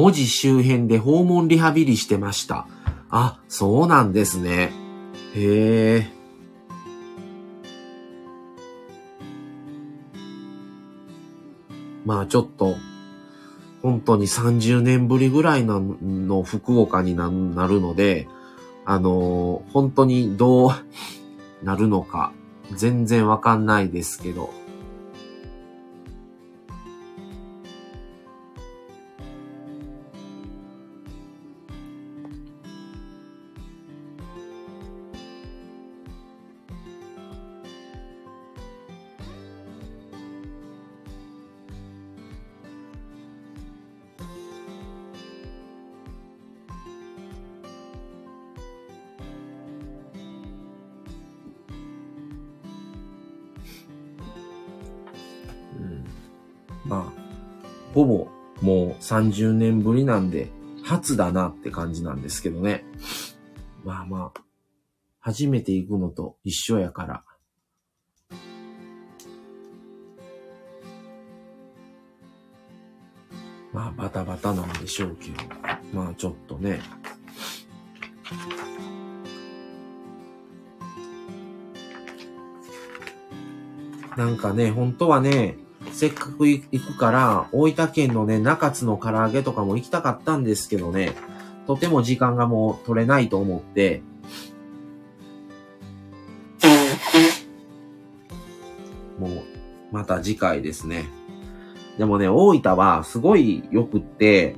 [0.05, 2.69] 文字周辺で訪問リハビリしてました。
[3.09, 4.71] あ、そうなんですね。
[5.35, 6.07] へえ。
[12.05, 12.77] まあちょっと、
[13.81, 18.29] 本当に30年ぶりぐらいのの福岡にななるので、
[18.85, 20.71] あのー本当にどう
[21.63, 22.35] なるのか
[22.75, 24.53] 全然わかんないですけど。
[59.15, 60.49] 30年ぶりなんで、
[60.83, 62.85] 初だなって感じなんですけどね。
[63.85, 64.41] まあまあ、
[65.21, 67.25] 初めて行くのと一緒やから。
[73.73, 75.37] まあ、バタバタなんでしょうけど。
[75.93, 76.81] まあ、ちょっとね。
[84.17, 85.57] なんかね、本当はね、
[85.95, 91.13] せっかく行くから、大分県のね、中津の唐揚げとかも行きたかったんですけどね、
[91.69, 94.03] とても時間がもう取れないと思って、
[99.21, 99.43] もう、
[99.93, 101.07] また次回ですね。
[101.97, 104.57] でもね、大分はすごい良くって、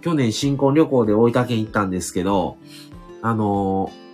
[0.00, 2.56] 去年新婚旅行で大分県行ったんですけど、
[3.20, 4.06] あのー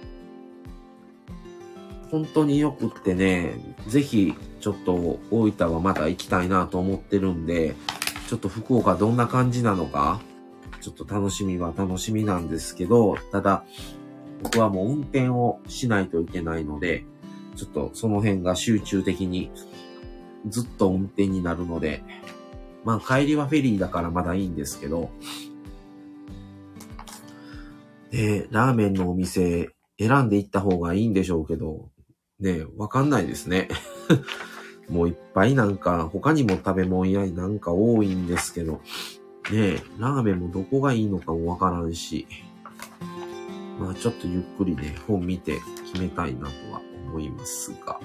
[2.13, 3.55] 本当に良くってね、
[3.89, 7.75] ぜひ、ちょっと大分はまた行きたいなと思ってるんで、
[8.29, 10.21] ちょっと福岡どんな感じなのか、
[10.81, 13.65] ちょっと楽しみは楽しみなんですけど、ただ、
[14.41, 17.05] 僕はもう運転をしないといけないので、
[17.57, 19.51] ちょっとその辺が集中的に
[20.49, 22.05] ずっと運転になるので、
[22.85, 25.11] まあ帰りはフェリーだからまだいいんですけど、
[28.13, 31.91] で、ラーメンのお店選んで行った方がいいんでしょうけど、
[32.39, 33.69] ね、わかんないですね。
[34.93, 38.81] もういっぱいなんか、他にも食べ物屋なんか多いんですけど、ね
[39.53, 42.27] え、ラーメンもどこがいいのかもわからんし、
[43.81, 47.99] まあちょっとゆっくりね、本見て決めたいなとは思いますが。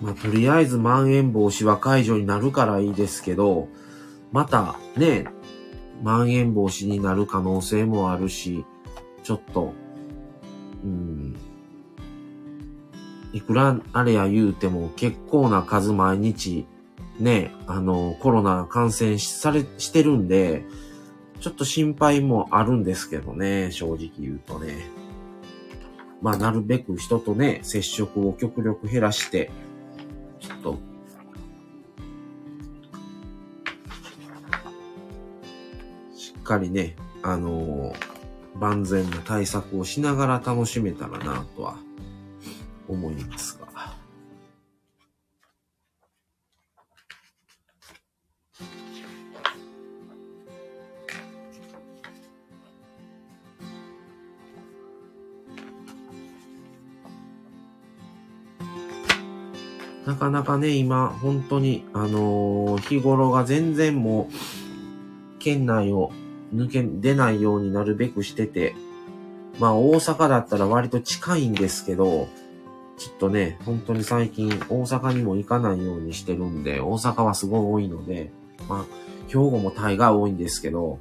[0.00, 3.68] まあ、とりあえずまん延防止は解除になるからいいですけど、
[4.32, 5.26] またね、
[6.02, 8.64] まん延防止になる可能性もあるし、
[9.22, 9.72] ちょっと、
[10.84, 11.36] うん、
[13.32, 16.66] いくらあれや言うても結構な数毎日、
[17.18, 20.64] ね、あの、コロナ感染され、してるんで、
[21.40, 24.78] ちょっと心配もあるんですけどね、正直言うとね。
[26.22, 29.50] まあ、なるべく人とね、接触を極力減らして、
[30.38, 30.78] ちょっと、
[36.50, 38.10] かりね、あのー
[38.56, 41.78] 万全な対策をしながら楽しめたらなとは
[42.88, 43.70] 思いますが。
[60.04, 66.10] なかなかね、今、本当に、あのー日頃が全然もう、県内を
[66.54, 68.74] 抜け、出ないようになるべくしてて、
[69.58, 72.28] まあ大阪だったら割と近いんですけど、
[72.98, 78.30] ちょっとね、本当に最近大阪にも行かないようにしてるんで、大阪はすごい多いので、
[78.68, 78.84] まあ、
[79.28, 80.98] 兵庫も大概多いんですけど、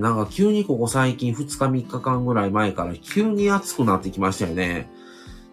[0.00, 4.90] なんか急にここ最近2日3日間ぐらい前から急に暑くなってきましたよね。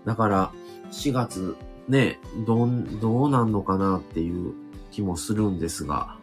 [0.05, 0.51] だから、
[0.91, 1.55] 4月、
[1.87, 4.53] ね、どん、どうなんのかなっていう
[4.91, 6.16] 気もするんですが。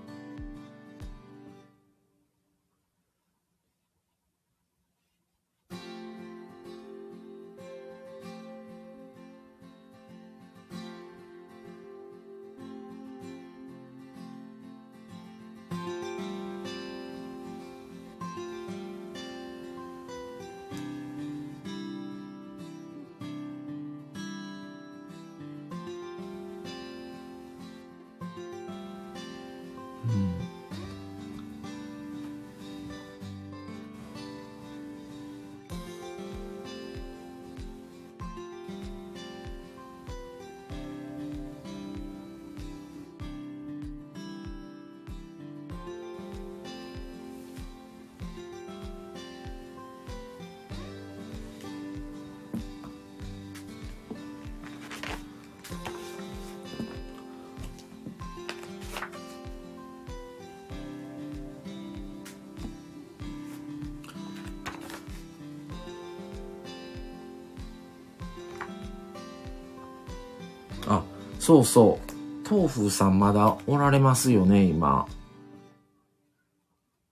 [71.44, 72.50] そうそう。
[72.50, 75.06] 豆腐さんまだおられますよね、今。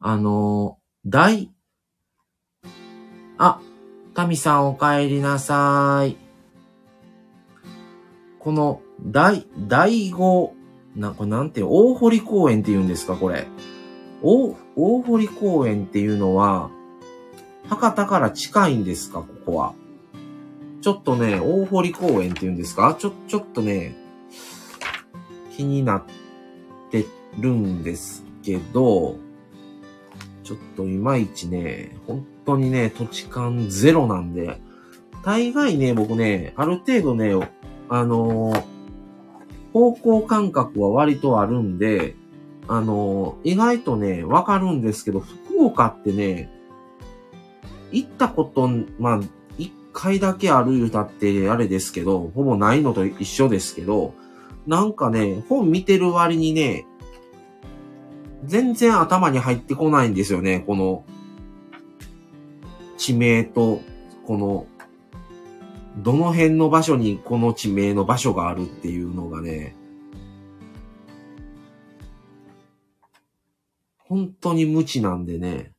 [0.00, 1.50] あの、大、
[3.36, 3.60] あ、
[4.14, 6.16] タミさんお帰りなさい。
[8.38, 10.54] この、大、大五、
[10.96, 13.46] な、これなんて、大堀公園って言うんですか、これ。
[14.22, 16.70] 大、大堀公園っていうのは、
[17.68, 19.74] 博多から近いんですか、ここは。
[20.80, 22.96] ちょっとね、大堀公園っていうんですか？
[22.98, 24.00] ちょ、ちょっとね、
[25.64, 26.04] になっ
[26.90, 27.06] て
[27.38, 29.16] るんですけど、
[30.44, 34.60] ちょっといまいちね、本当にね、土地勘ゼロなんで、
[35.24, 37.34] 大概ね、僕ね、ある程度ね、
[37.88, 38.64] あのー
[39.72, 42.14] 方向感覚は割とあるんで、
[42.68, 46.50] あのー意外とね、わかるんですけど、福岡ってね、
[47.90, 49.20] 行ったこと、まあ、
[49.58, 54.14] 一回だけある言うたってあれですけど、ほぼないのと一緒ですけど、
[54.66, 56.86] なんかね、本見てる割にね、
[58.44, 61.04] 全然頭に入ってこないんですよね、この、
[62.96, 63.80] 地名と、
[64.26, 64.66] この、
[65.98, 69.76] どの辺の場所にこの地名の場所があるっていうのがね、
[73.98, 75.72] 本当に無知なんでね。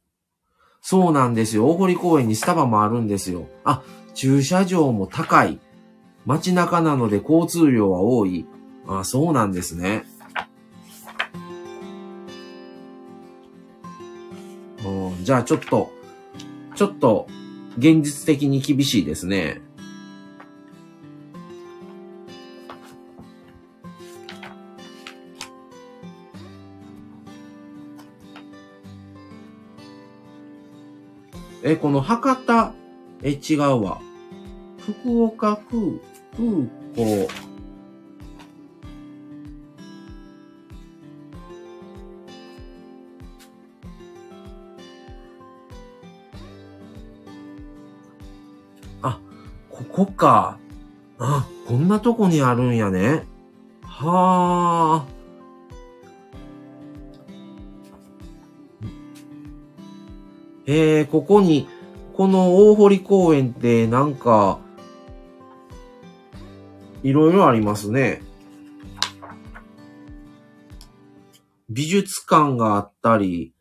[0.82, 1.68] そうなんですよ。
[1.68, 3.48] 大堀公園にスタバもあるんですよ。
[3.64, 5.60] あ、駐車場も高い。
[6.26, 8.46] 街中なので交通量は多い。
[8.88, 10.06] あ、そうなんですね。
[14.86, 15.92] うんじゃあちょっと、
[16.76, 17.28] ちょっと、
[17.78, 19.62] 現実的に厳しいですね。
[31.66, 32.74] え、この博多、
[33.22, 34.02] え、違うわ。
[34.80, 36.00] 福岡空、
[36.36, 37.53] 空港。
[49.94, 50.58] ここか。
[51.20, 53.28] あ、こんなとこにあるんやね。
[53.84, 55.14] はあ。
[60.66, 61.68] えー、ここに、
[62.16, 64.60] この大堀公園ってなんか、
[67.04, 68.24] いろいろありますね。
[71.70, 73.54] 美術館があったり、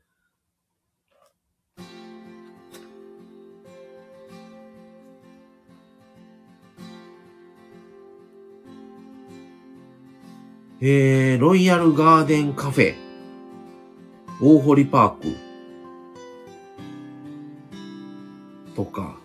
[10.84, 12.96] えー、ロイヤルガーデンカフェ、
[14.42, 15.28] 大堀パーク、
[18.74, 19.16] とか、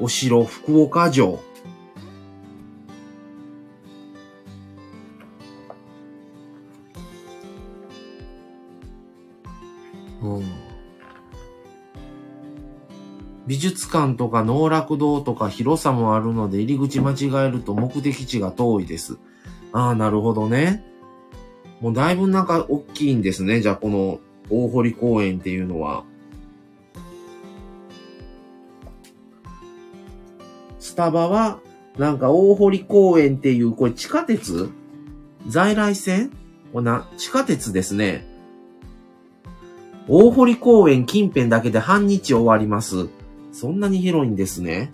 [0.00, 1.38] お城福岡城、
[13.60, 19.18] 術館とか能楽堂とか広さもあるので入り口間違えると目的地が遠いです。
[19.72, 20.84] ああ、なるほどね。
[21.80, 23.60] もうだいぶなんか大きいんですね。
[23.60, 24.18] じゃあこの
[24.50, 26.02] 大堀公園っていうのは。
[30.80, 31.60] スタバは
[31.96, 34.70] なんか大堀公園っていう、これ地下鉄？
[35.46, 36.30] 在来線？
[36.72, 38.26] こな、地下鉄ですね。
[40.08, 43.08] 大堀公園近辺だけで半日終わります。
[43.52, 44.92] そんなに広いんですね。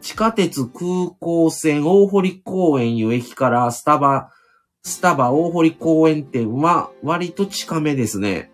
[0.00, 4.30] 地下鉄空港線大堀公園いう駅からスタバ、
[4.82, 8.50] スタバ大堀公園店は割と近めですね。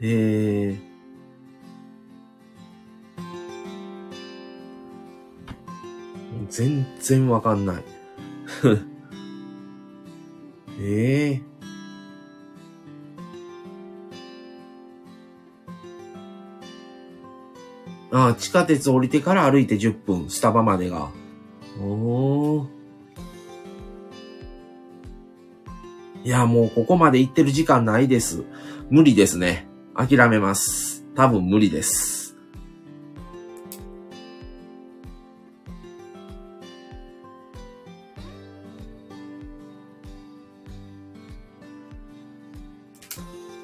[0.00, 0.94] えー。
[6.50, 7.84] 全然わかんない。
[10.80, 11.53] ええ
[18.14, 21.10] ああ、地下鉄降りてから歩いて10分、スタバまでが。
[21.80, 22.66] おー。
[26.22, 28.44] いや、もうここまで行ってる時間ないです。
[28.88, 29.66] 無理ですね。
[29.96, 31.04] 諦めます。
[31.16, 32.36] 多分無理です。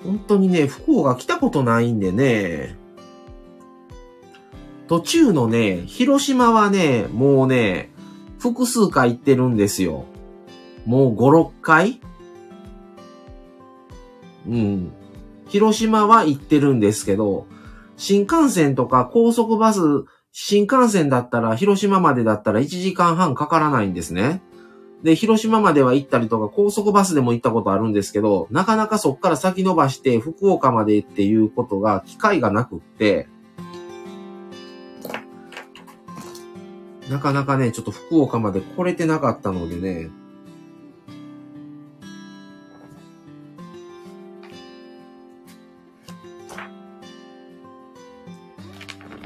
[0.02, 2.79] 本当にね、福岡来たことないんでね。
[4.90, 7.92] 途中のね、広島はね、もうね、
[8.40, 10.04] 複数回行ってるんですよ。
[10.84, 12.00] もう5、6回
[14.48, 14.90] うん。
[15.46, 17.46] 広島は行ってるんですけど、
[17.96, 19.80] 新幹線とか高速バス、
[20.32, 24.42] 新幹線だったら、広島までだったら1時間半かからないんですね。
[25.04, 33.28] で、広島までは行ったりとか、高速バスでも行ったことあるんですけど、なかなかそっから先延ばして福岡までっていうことが、機会がなくって、
[37.10, 40.10] なかなかね、ちょっと福岡まで来れてなかったのでね。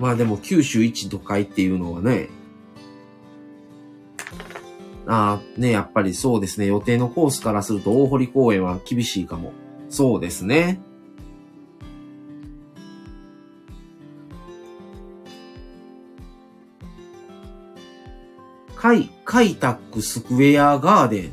[0.00, 2.30] まあでも九州一都会っていうのはね、
[5.06, 6.64] ああ、ね、やっぱりそうですね。
[6.64, 9.52] 予定のコースからすると大堀公園は厳しいかも。
[9.90, 10.80] そうですね。
[18.84, 21.24] カイ、カイタックスクエアガーデン。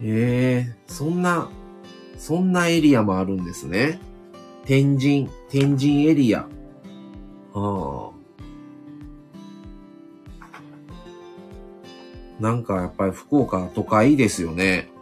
[0.00, 1.50] へえ、そんな、
[2.16, 3.98] そんなエリアもあるんですね。
[4.64, 6.46] 天神、天神エリア。
[7.54, 8.10] ああ。
[12.38, 14.92] なんかやっぱり福岡都会ですよね。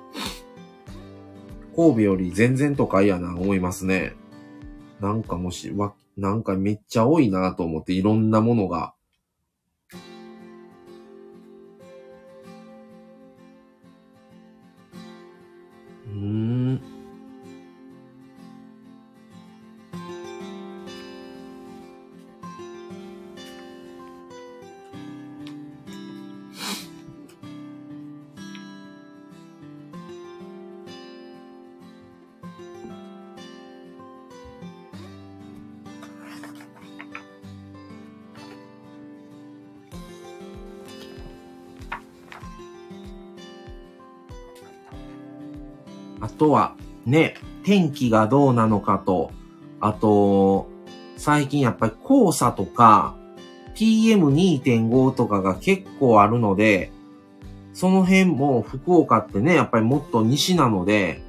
[1.76, 4.14] 神戸より全然都会やな思いますね。
[5.01, 8.95] なんかもし、わ、なんかめっちゃ多いなと思っていろんなものが。
[47.70, 49.30] 天気がどうなのかと、
[49.78, 50.68] あと、
[51.16, 53.14] 最近やっぱり黄砂とか、
[53.76, 56.90] PM2.5 とかが結構あるので、
[57.72, 61.22] その辺も福岡ってね、やっぱりもっと西なので、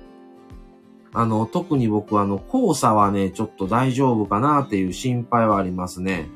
[1.14, 6.28] あの、特に僕はあの、黄砂はね、ちょっと大丈夫かなっていう心配はありますね。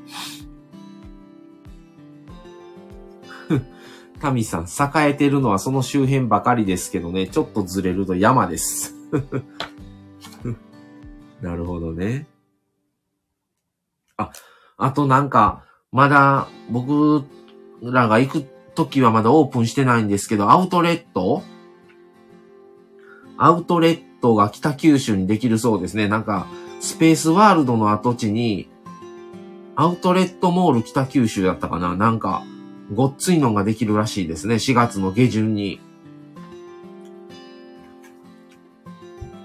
[4.22, 8.94] タミさん、栄えてるのはその周辺ばかりですけどね、ちょっとずれると山です。
[11.46, 12.26] なるほどね。
[14.16, 14.32] あ、
[14.76, 17.22] あとなんか、まだ僕
[17.82, 21.44] らが行く時はまだオープンしてないんですけど、アウトレット？
[23.38, 26.08] アウトレットが北九州にできるそうですね。
[26.08, 26.48] なんか、
[26.80, 28.68] スペースワールドの跡地に、
[29.76, 32.42] アウトレットモール北九州だったかななんか、
[32.92, 34.56] ごっついのができるらしいですね。
[34.56, 35.80] 4月の下旬に。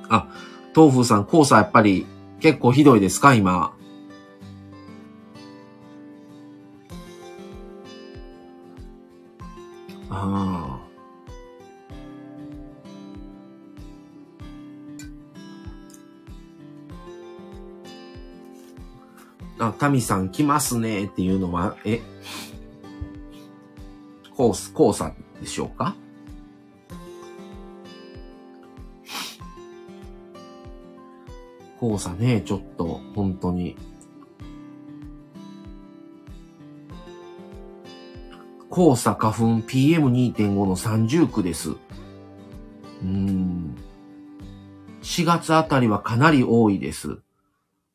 [0.10, 0.28] あ、
[0.74, 2.06] 豆腐さん、黄砂やっぱり
[2.40, 3.34] 結構ひどいですか？
[3.34, 3.74] 今。
[10.10, 10.80] あ
[19.60, 19.66] あ。
[19.68, 22.02] あ、タミさん来ますねっていうのは、え、
[24.36, 25.96] 黄砂、黄砂でしょうか？
[31.82, 33.76] 黄砂ね、ちょっと、本当に。
[38.72, 41.72] 黄砂花粉 PM2.5 の30区です。
[43.02, 43.76] うん。
[45.02, 47.18] 4月あたりはかなり多いです。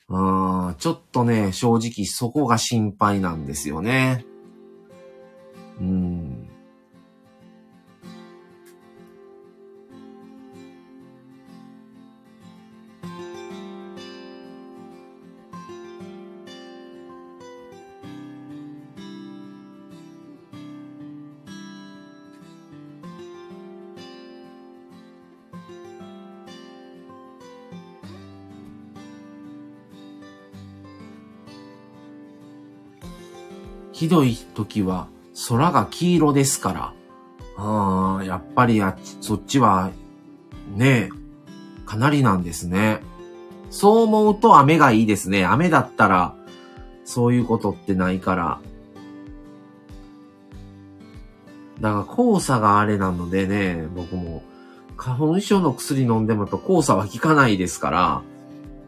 [0.08, 4.26] あちょっとね、正直そこが心配なんですよね。
[5.80, 6.45] うん。
[33.96, 35.08] ひどい時は
[35.48, 36.92] 空が黄色ですから。
[37.56, 39.90] ああ、やっぱりあそっちは、
[40.76, 41.10] ねえ
[41.86, 43.00] かなりなんですね。
[43.70, 45.46] そう思うと雨がいいですね。
[45.46, 46.34] 雨だったら、
[47.06, 48.60] そういうことってないから。
[51.80, 54.42] だから黄砂があれなのでね、僕も
[54.98, 58.22] 花粉症の薬飲んでもやっぱ黄砂は効かないですから、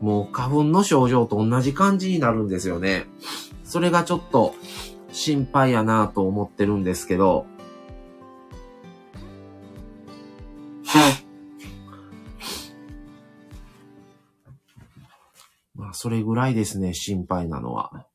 [0.03, 3.07] もう花粉の症状と同じ感じになるんですよね。
[3.65, 4.55] それがちょっと
[5.19, 7.45] 心配やなと思ってるんですけど、
[15.75, 18.07] まあ、それぐらいですね、心配なのは。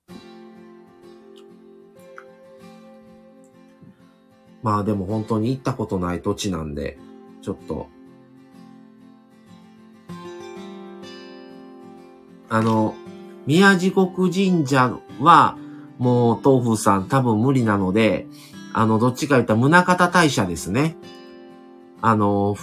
[4.61, 6.97] まあでも本当に行ったことない土地なんで、
[7.41, 7.89] ちょっと。
[12.47, 12.95] あの、
[13.45, 15.57] 宮地国神社は、
[15.97, 18.27] もう、豆腐さん多分無理なので、
[18.73, 20.95] あの、どっちか言ったら宗方大社ですね。
[22.01, 22.55] あの、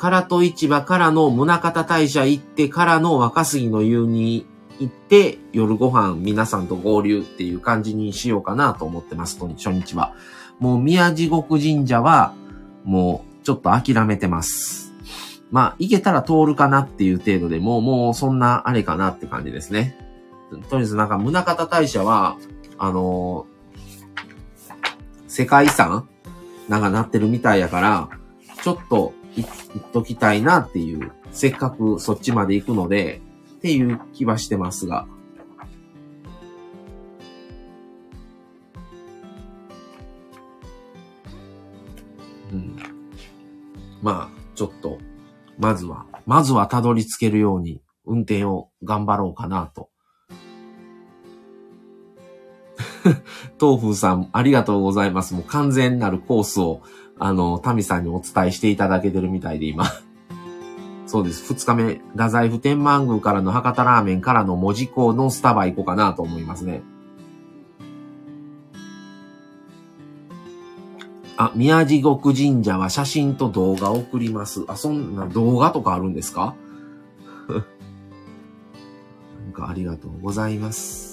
[0.00, 4.46] 唐戸市場からの宗方大社行ってからの若杉の湯に
[4.78, 10.14] 行って、夜ご飯皆さんと合流っていう感じにしようかなと思ってます、初日は。
[10.58, 12.34] もう宮地獄神社は、
[12.84, 14.92] もうちょっと諦めてます。
[15.50, 20.09] まあ、行けたら通るかなっていう程度でもう、もうそんなあれかなって感じですね。
[20.50, 22.36] とりあえずなんか、宗方大社は、
[22.78, 23.46] あの、
[25.28, 26.08] 世界遺産
[26.68, 28.08] なんかなってるみたいやから、
[28.62, 33.20] ちょっと行っときたいなっていう、せっかくそっちまで行くので、
[33.58, 35.06] っていう気はしてますが。
[42.52, 42.76] うん。
[44.02, 44.98] まあ、ちょっと、
[45.58, 49.89] まずは、まずはたどり着けるように運転を頑張ろうかなと
[53.60, 55.34] 豆腐さん、ありがとうございます。
[55.34, 56.80] もう完全なるコースを、
[57.18, 59.84] あの、タミさんにお伝えしていただけてるみたいで今。
[61.06, 61.44] そうです。
[61.54, 66.82] 二日目、太宰府天満宮からの博多ラーメンからの文字港のスタバ行こうかなと思いますね。
[71.36, 74.64] あ、宮地獄神社は写真と動画を送ります。
[74.68, 76.54] あ、そんな動画とかあるんですか？
[79.44, 81.09] なんかありがとうございます。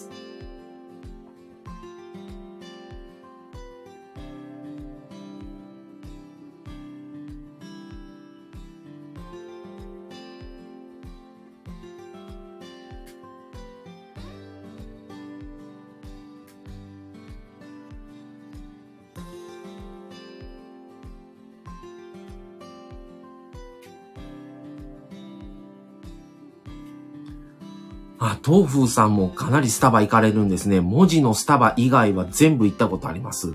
[28.48, 30.80] あ、豆腐さんもかなりスタバ行かれるんですね。
[30.80, 33.54] 文字のスタバ以外は全部行ったことあります。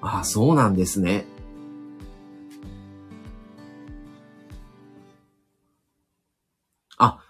[0.00, 1.26] ああ、そうなんですね。
[6.98, 7.20] あ、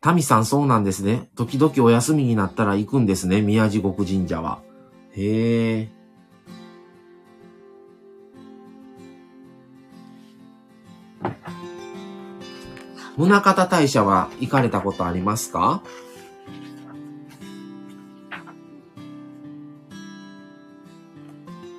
[0.00, 1.30] タミさんそうなんですね。
[1.36, 3.40] 時々お休みになったら行くんですね。
[3.40, 4.60] 宮地獄神社は。
[5.12, 5.88] へえ。
[13.16, 15.84] 宗方大社は行かれたことありますか？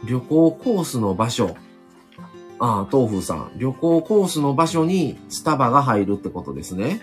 [0.06, 1.56] 旅行コースの場所。
[2.60, 3.51] ああ、豆腐さん。
[3.58, 7.01] 旅行コースの場所にスタバが入るってことですね。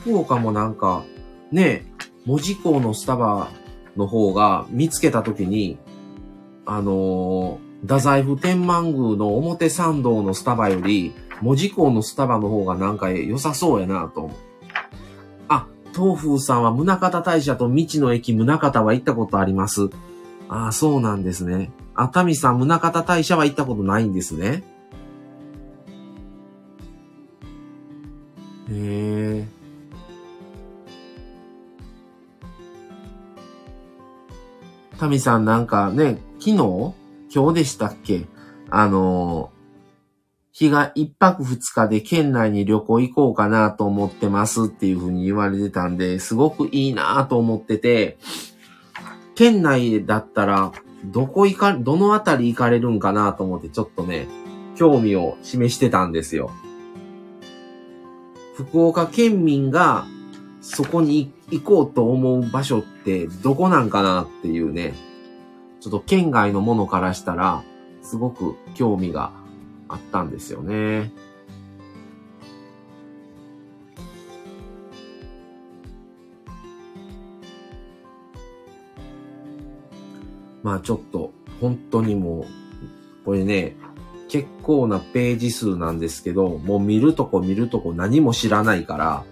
[0.00, 1.04] 福岡もなんか、
[1.52, 1.84] ね、
[2.24, 3.50] 文字港のスタバ
[3.96, 5.78] の方が見つけたときに、
[6.64, 11.12] あのー、太宰府天満宮の表参道のスタバより、
[11.42, 14.36] 文字港のスタバの方がなんか良さそうやなと思う。
[15.48, 19.90] あ、東風さんは宗方大社と未知の駅宗方は行ったことあります。
[20.52, 21.70] ああ、そうなんですね。
[21.94, 24.64] 熱海さん、宗方大社は行ったことないんですね。
[28.68, 29.48] へえ。
[34.98, 36.94] タミさんなんかね、昨日？
[37.32, 38.26] 今日でしたっけ？
[38.70, 39.52] あの
[40.50, 48.18] 日が一泊二日で県内に旅行行こうかなと思ってますっていうふうに言われてたんで、すごくいいなと思ってて、
[49.40, 50.70] 県内だったら、
[51.02, 54.28] どこ行か、どのあたり行かれるんかなと思ってちょっとね、
[54.76, 56.50] 興味を示してたんですよ。
[58.54, 60.04] 福岡県民が
[60.60, 64.92] そこに行こうと思う場所ってどこなんかなっていうね、
[65.80, 67.62] ちょっと県外のものからしたら、
[68.02, 69.32] すごく興味が
[69.88, 71.12] あったんですよね。
[80.62, 83.76] まあちょっと、本当にもう、これね、
[84.28, 89.24] 結構なページ数なんですけど、もう見るとこ見るとこ何も知らないから、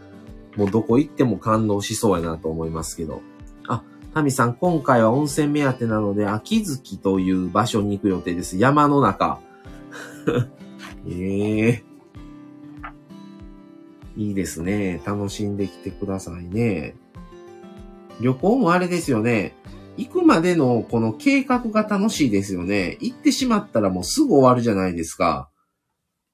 [0.57, 3.22] もうどこ行っても感動しそうやなと思いますけど。
[3.68, 8.59] あ、タミさん、今回は温泉目当てなので、秋月という場所に行く予定です。
[8.59, 9.41] 山の中。
[11.09, 15.01] ええー、いいですね。
[15.07, 16.97] 楽しんできてくださいね。
[18.20, 19.55] 旅行もあれですよね。
[19.99, 22.96] 行くまでのこの計画が楽しいですよね。
[23.01, 25.51] 行ってしまったらもうすぐ終わるじゃないですか。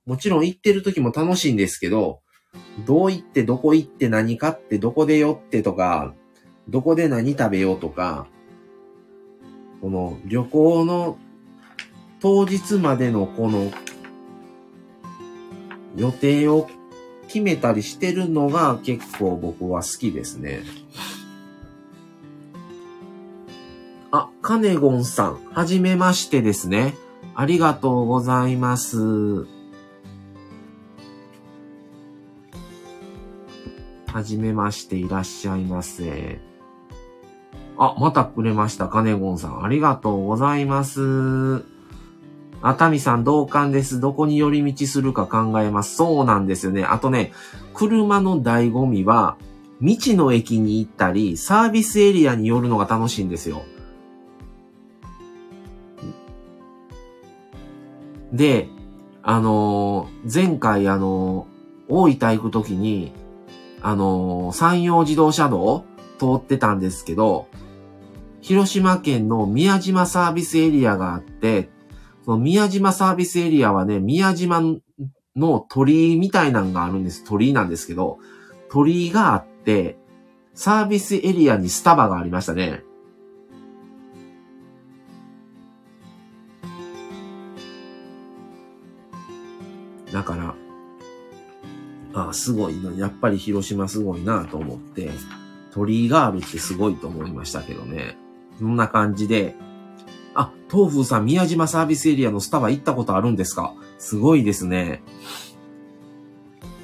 [0.05, 2.21] もちろん行ってる時も楽しいんですけど、
[2.87, 6.15] どう行ってどこ行って何買ってどこで寄ってとか、
[6.69, 8.27] どこで何食べようとか、
[9.81, 11.19] この旅行の
[12.21, 13.71] 当日までのこの
[15.97, 16.69] 予定を
[17.29, 20.63] 決めたりしてるのが結構僕は好きですね。
[24.17, 26.95] あ、カネゴンさん、はじめましてですね。
[27.35, 29.49] ありがとうございます。
[34.07, 36.41] はじめましていらっしゃいませ。
[37.77, 38.87] あ、またくれました。
[38.87, 39.65] カネゴンさん。
[39.65, 41.65] ありがとうございます。
[42.63, 43.99] 熱海さん同感です。
[43.99, 45.97] どこに寄り道するか考えます。
[45.97, 46.85] そうなんですよね。
[46.85, 47.33] あとね、
[47.75, 49.39] 車の醍醐味は、
[49.81, 53.65] 未知の駅に行ったり、サービスエリアに寄るのが楽しいんですよ。
[58.35, 58.69] で、
[59.23, 63.13] あのー、前回あのー、大分行くときに、
[63.81, 65.85] あのー、山陽自動車道
[66.19, 67.47] 通ってたんですけど、
[68.41, 71.71] 広島県の宮島サービスエリアがあって、
[72.25, 74.61] その宮島サービスエリアはね、宮島
[75.37, 77.25] の鳥居みたいなんがあるんです。
[77.25, 78.19] 鳥居なんですけど、
[78.69, 79.97] 鳥居があって、
[80.55, 82.83] サービスエリアにスタバがありましたね。
[90.15, 90.55] だから、
[92.15, 92.93] ああ、すごいな。
[92.93, 95.11] やっぱり広島すごいなと思って、
[95.73, 98.17] 鳥居があるってすごいと思いましたけどね。
[98.61, 99.57] そんな感じで、
[100.37, 103.75] あ、東風さん、宮島サービスエリアのスタバ行ったことあるんですか？
[103.99, 105.03] すごいですね。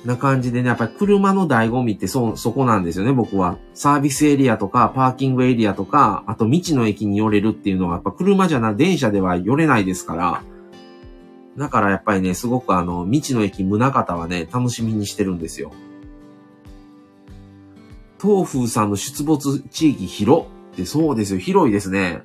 [0.04, 3.58] な感じでね、やっぱり車の醍醐味ってそ、そこなんですよね、僕は。
[3.74, 10.42] サービスエリアとか、パーキングエリアとか、あと未知の駅に寄れるっていうのは、やっぱ車じゃな、電車では寄れないですから。
[11.56, 15.72] だからやっぱりね、すごくあの、未知の駅宗方はね、楽しみにしてるんですよ。
[18.20, 22.22] 東風さんの出没地域広ってそうですよ、広いですね。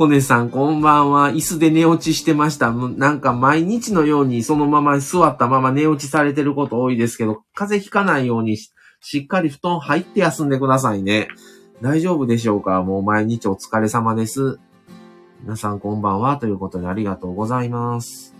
[0.00, 1.28] コネさん、こんばんは。
[1.28, 2.72] 椅子で寝落ちしてました。
[2.72, 8.72] なんか毎日のようにそのまま座ったまま寝落ちされてること多いですけど、風邪ひかないようにし
[9.18, 11.28] っかり布団入って休んでくださいね。
[11.82, 12.82] 大丈夫でしょうか？
[12.82, 14.58] もう毎日お疲れ様です。
[15.42, 16.38] 皆さんこんばんは。
[16.38, 18.34] ということでありがとうございます。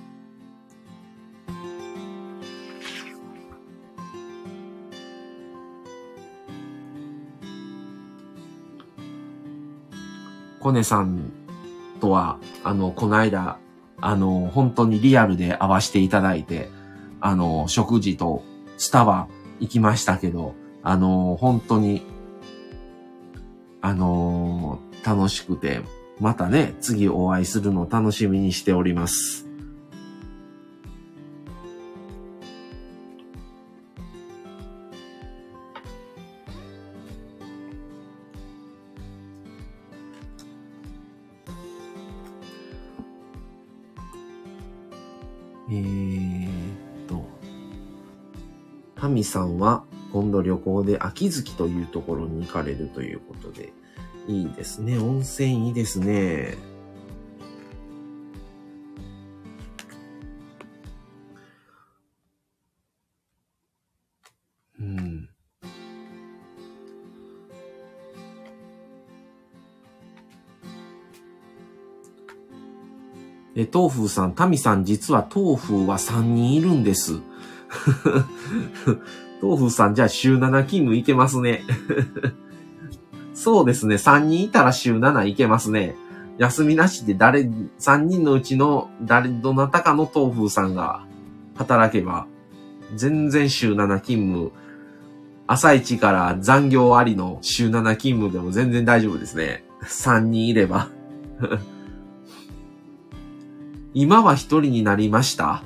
[10.58, 11.32] コネさん
[12.01, 13.59] とは、あの、この間、
[14.01, 16.68] あの、本当にリアルで会わせていただいて、
[17.20, 18.42] あの、食事と
[18.78, 19.28] スタバ
[19.61, 22.03] 行きましたけど、あの、本当に、
[23.82, 25.82] あの、楽しくて、
[26.18, 29.49] またね、次お会いするの楽しみにしております。
[49.21, 53.71] タミさんは今度旅行で秋月というところに行かれるということで、
[54.27, 54.99] いいですね。
[54.99, 56.57] 温泉いいですね。
[64.81, 65.29] うん。
[73.55, 77.21] え、豆腐さん、タミさん、実は豆腐は3人いるんです。
[79.43, 81.62] 豆腐さん、じゃあ週7勤務いけますね。
[83.35, 83.95] そうですね。
[83.95, 85.97] 3人いたら週7いけますね。
[86.39, 87.43] 休みなしで誰、
[87.79, 91.05] 3人のうちの誰、どなたかの豆腐さんが
[91.57, 92.27] 働けば、
[92.95, 94.53] 全然週7勤務、
[95.47, 99.64] 朝一から残業ありの週7勤務でも全然大丈夫ですね。
[99.83, 100.89] 3人いれば。
[103.93, 105.62] 今は1人になりました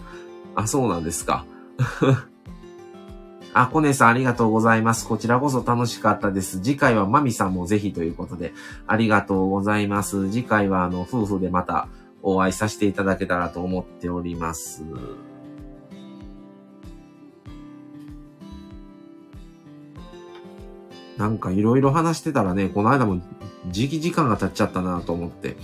[0.54, 1.44] あ、そうなんですか。
[3.54, 5.06] あ、コネさんありがとうございます。
[5.06, 6.60] こちらこそ楽しかったです。
[6.60, 8.52] 次回はマミさんもぜひということで、
[8.86, 10.28] ありがとうございます。
[10.30, 11.88] 次回はあの、夫婦でまた
[12.22, 14.82] お会いさせていただけたらと思っております。
[21.16, 23.20] なんかいろいろ話してたらね、この間も
[23.68, 25.56] 時期時間が経っちゃったなと思って。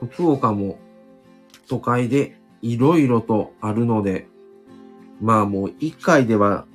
[0.00, 0.78] 福岡も
[1.68, 4.26] 都会でいろいろとあるので、
[5.20, 6.66] まあもう一回では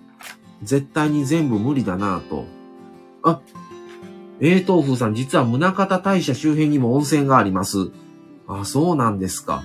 [0.64, 2.46] 絶対に全部無理だなぁと。
[3.24, 3.42] あ、
[4.40, 7.92] えー、豆腐さん、実は宗方大社周辺にも温泉があります。
[8.48, 9.64] あ、そうなんですか。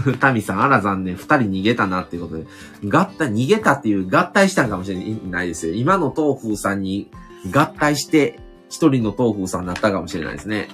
[0.20, 1.16] タミさん、あら残念。
[1.16, 2.46] 二人逃げたなっていうことで。
[2.88, 4.98] 合体、逃げたっていう合体したんかもしれ
[5.30, 5.74] ないですよ。
[5.74, 7.10] 今の豆腐さんに
[7.52, 8.38] 合体して、
[8.68, 10.68] 一人の豆腐さんになったかもしれないですね。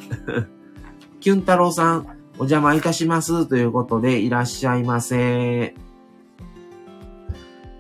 [1.21, 3.47] キュン太郎さん、お邪魔いたします。
[3.47, 5.75] ということで、いらっしゃいませ。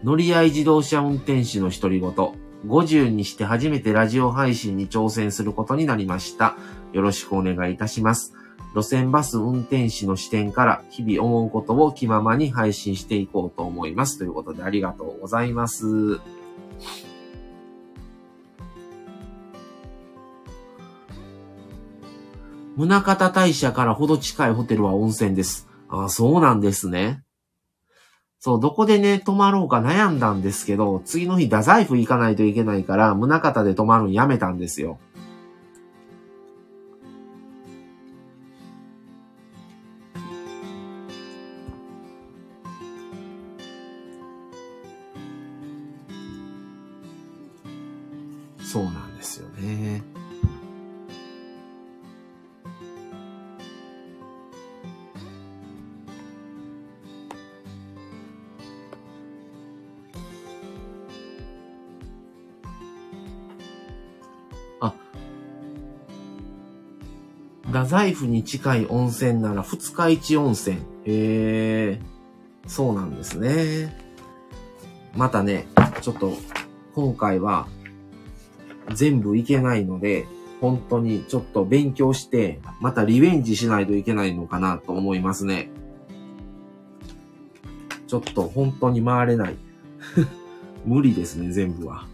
[0.04, 2.12] 乗り合い自動車運転手の独り言。
[2.66, 6.56] 50にして初めてラジオ配信に挑戦することになりました。
[6.92, 8.34] よろしくお願いいたします。
[8.74, 14.18] 路線バス運転士の視点から日々思うことを気ままに配信していこうと思います。
[14.18, 16.20] ということでありがとうございます。
[22.76, 25.68] 宗像大社からほど近いホテルは温泉です。
[25.88, 27.22] ああ、そうなんですね。
[28.38, 34.98] そう、どこでね、泊まろうか悩んだんですけど、次の日、太宰府行かないといけないから、宗像で泊まるんやめたんですよ。
[67.90, 70.76] 宰府に近い温泉なら二日市温泉。
[70.76, 72.00] へえ、
[72.68, 73.92] そうなんですね。
[75.16, 75.66] またね、
[76.00, 76.34] ちょっと
[76.94, 77.66] 今回は
[78.94, 80.28] 全部いけないので、
[80.60, 85.68] 本当にちょっと勉強して、またリベンジしないといけないのかなと思いますね。
[88.06, 89.56] ちょっと本当に回れない。
[90.86, 92.06] 無理ですね、全部は。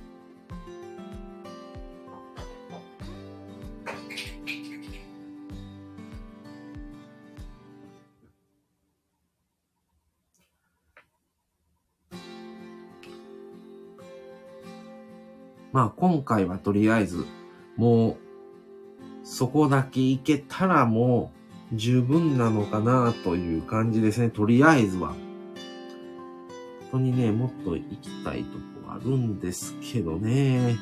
[15.77, 17.27] まあ今回はとりあえず、
[17.77, 18.17] もう、
[19.25, 21.35] そこだけ行けたらも
[21.71, 24.31] う十分なのかなという感じですね。
[24.31, 25.09] とりあえずは。
[26.91, 28.53] 本当にね、もっと行きたいと
[28.87, 30.79] こあるんですけどね。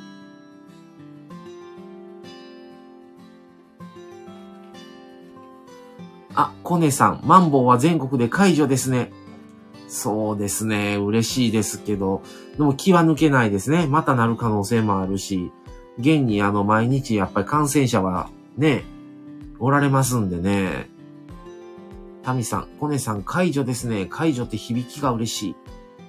[6.37, 9.11] あ、コネさん、マンボウは全国で解除ですね。
[9.95, 10.97] そうですね。
[10.97, 12.23] 嬉しいですけど、
[12.57, 13.87] でも気は抜けないですね。
[13.87, 15.53] またなる可能性もあるし、
[15.99, 18.83] 現にあの毎日やっぱり感染者はね、
[19.61, 20.91] おられますんでね。
[22.25, 24.07] タミさん、コネさん解除ですね。
[24.11, 25.57] 解除って響きが嬉しい。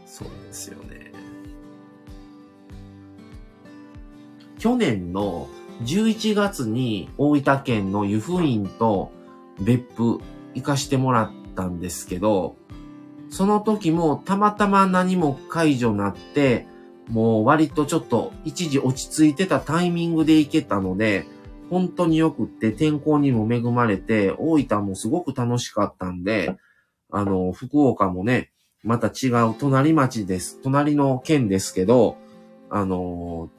[0.07, 1.11] そうですよね。
[4.57, 5.47] 去年の
[5.83, 9.11] 11月に大分県の湯布院と
[9.59, 10.21] 別府
[10.55, 12.55] 行かしてもらったんですけど、
[13.35, 16.65] その時もたまたま何も解除なって、
[17.09, 21.25] もう割とちょっと一時落ち着いてたタイミングで行けたので、
[21.69, 26.55] 本当に良くって天候にも恵まれて、大分もすごく楽しかったんで、
[27.11, 28.53] あの、福岡もね、
[28.83, 30.61] また違う隣町です。
[30.63, 32.15] 隣の県ですけど、
[32.69, 33.49] あの、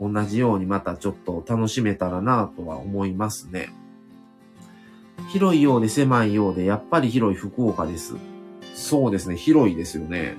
[0.00, 3.70] 同じようにまたちょっと楽しめたらなとは思いますね。
[5.32, 8.14] 広いようで狭いようで、やっぱり広い福岡です。
[8.78, 10.36] そうですね、広いですよね。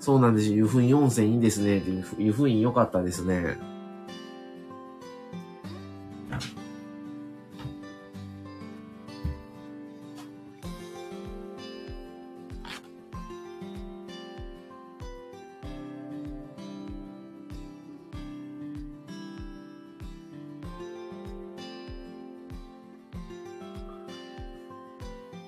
[0.00, 1.82] そうなんですよ湯布院温泉いいですね。
[2.18, 3.58] 湯布院良かったですね。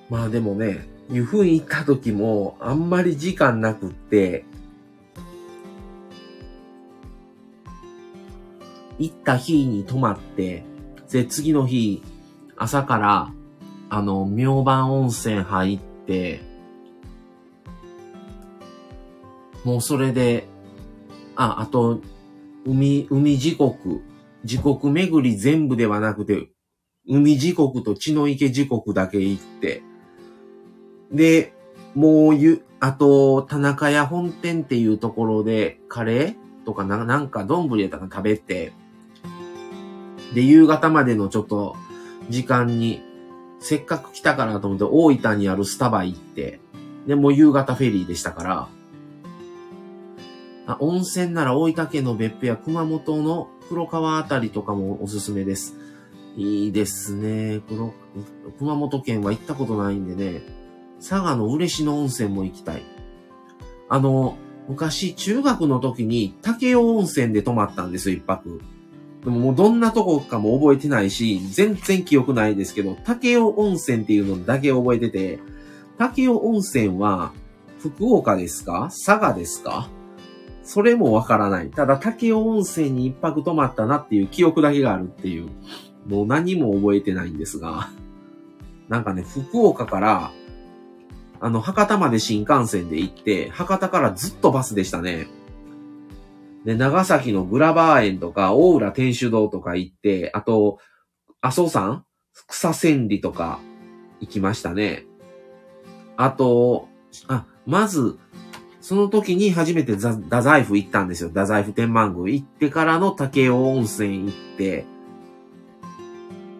[0.09, 4.45] まあでもね、湯布院行った時もあんまり時間なくって、
[8.99, 10.63] 行った日に泊まって、
[11.11, 12.03] で、次の日、
[12.55, 13.31] 朝から、
[13.89, 16.41] あの、明晩温泉入って、
[19.63, 20.47] もうそれで、
[21.35, 22.01] あ、あと、
[22.65, 24.01] 海、海時刻、
[24.43, 26.49] 時刻巡り全部ではなくて、
[27.07, 29.83] 海時刻と血の池時刻だけ行って、
[31.11, 31.53] で、
[31.95, 36.35] もうゆ、あと、田中屋本店っていうところで、カレー？
[36.65, 38.73] とかななんか丼やったか食べて、
[40.33, 41.75] で、夕方までのちょっと
[42.29, 43.01] 時間に、
[43.59, 46.59] せっかく来たからと思って大分にあるスタバ行って、
[47.07, 48.67] で、もう夕方フェリーでしたから、
[50.67, 55.75] あ温泉なら大分県の別府や熊本の黒川あたりとかもおすすめです。
[56.35, 57.61] いいですね。
[57.67, 57.93] 黒
[58.59, 60.41] 熊本県は行ったことないんでね。
[60.99, 62.83] 佐賀の嬉野温泉も行きたい。
[63.89, 64.37] あの、
[64.67, 68.59] 昔中学の時に竹雄温泉で泊まったんですよ、一泊。
[69.23, 75.39] でももうどんなとこかも覚えてないし、全然記憶ないですけど、竹雄温泉っていうのだけ覚えてて、
[75.97, 77.31] 竹雄温泉は
[77.79, 78.89] 福岡ですか？
[78.91, 79.89] 佐賀ですか？
[80.63, 81.69] それもわからない。
[81.69, 85.47] ただ竹雄温泉に一泊泊まったなっていう記憶だけがあるっていう、
[86.07, 87.89] もう何も覚えてないんですが、
[88.89, 90.31] なんかね、福岡から
[91.39, 95.27] あの、博多まで新幹線で行って、博多からずっとバスでしたね。
[96.65, 100.79] で、長崎のグラバー園とか、大浦天主堂とか行って、あと、
[101.41, 102.03] 阿蘇山
[102.47, 103.59] 草千里とか
[104.19, 105.05] 行きましたね。
[106.17, 106.87] あと、
[107.27, 108.17] あ、まず、
[108.81, 111.29] その時に初めて太宰府行ったんですよ。
[111.29, 114.85] 太宰府天満宮行ってからの竹雄温泉行って、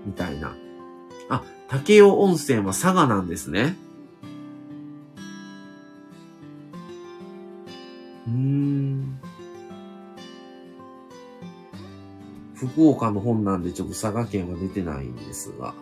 [0.06, 0.56] みたいな。
[1.30, 3.76] あ、竹雄温泉は佐賀なんですね。
[8.28, 9.20] うん。
[12.56, 15.74] 福岡の本なんでちょっと佐賀県は出てないんですが。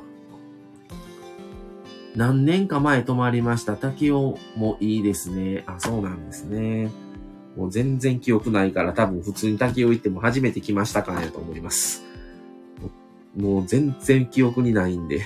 [2.16, 3.76] 何年か前泊まりました。
[3.76, 5.64] 滝尾もいいですね。
[5.68, 6.92] あ、そうなんですね。
[7.58, 12.04] もう全然記憶ないから多分普通に滝尾行っても初めて来ましたかねと思います。
[13.36, 15.24] もう全然記憶にないんで。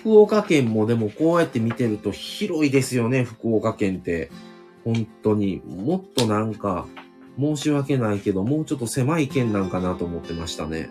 [0.00, 4.30] 福岡県もでもこうやって見てると広いですよね、福岡県って。
[4.84, 5.60] 本当に。
[5.66, 6.86] もっとなんか、
[7.38, 10.90] 申し訳ないけど、もうちょっと狭い県なんかなと思ってましたね。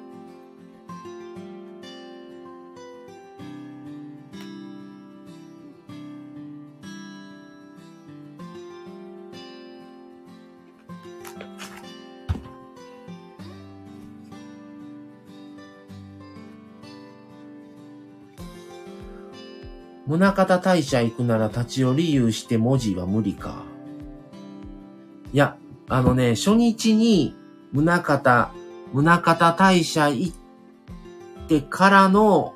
[20.10, 23.64] 宗方大社行くなら立ち寄り有して文字は無理か。
[25.32, 25.56] いや、
[25.88, 27.36] あのね、初日に
[27.74, 28.52] 宗方、
[28.92, 32.56] 宗方大社行ってからの、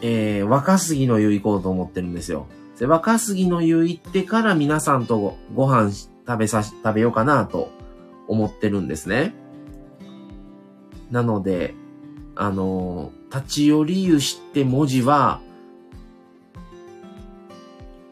[0.00, 2.46] えー、若杉の湯行こうと思ってるんですよ。
[2.78, 5.90] で、若杉の湯行ってから皆さんとごご飯
[6.26, 7.68] 食べさし、食べようかなと
[8.28, 9.34] 思ってるんですね。
[11.10, 11.74] なので、
[12.34, 15.42] あのー、立ち寄り湯して文字は、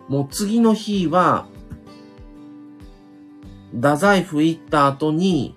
[0.08, 1.46] もう次の日は、
[3.74, 5.56] 太宰府行った後に、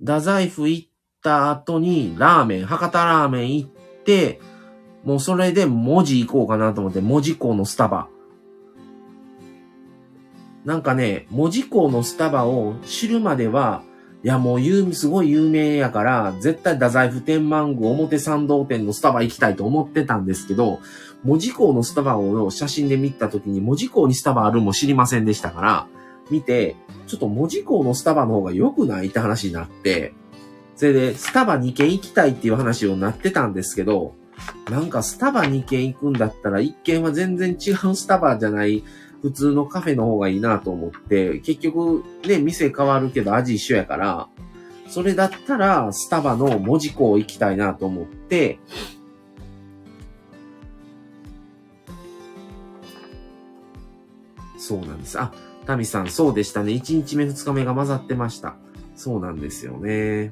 [0.00, 0.88] 太宰府行っ
[1.22, 3.70] た後に、ラーメン、博多ラーメン行っ
[4.04, 4.40] て、
[5.04, 8.08] もうそれで文字行こうかなと思って、文字港のスタバ。
[10.64, 13.82] なんかね、文字港のスタバを知るまでは、
[14.24, 20.78] いやもう有、すごい有名やから、絶対太宰府天満宮表参道店のスタバ行きたいと思ってたんですけど、
[21.24, 25.86] 文字港のスタバを写真で見たときに、文字港にスタバあるも知りませんでしたから、
[26.30, 26.76] 見て、
[27.06, 30.14] ちょっと文字港のスタバの方が良くないって話になって、
[30.76, 34.14] それで、スタバ2軒行きたいっていう話をなってたんですけど、
[34.70, 38.82] なんかスタバ2軒行くんだったら、1軒は全然違うスタバじゃない、
[39.20, 44.28] 普通のカフェの方がいいなと思って、結局ね、店変わるけど味一緒やから、
[44.88, 48.58] それだったら、スタバの文字港行きたいなと思って、
[54.64, 55.18] そうなんです。
[55.18, 55.32] あ、
[55.66, 56.70] タミさん、そうでしたね。
[56.70, 58.54] 1日目、2日目が混ざってました。
[58.94, 60.30] そうなんですよね。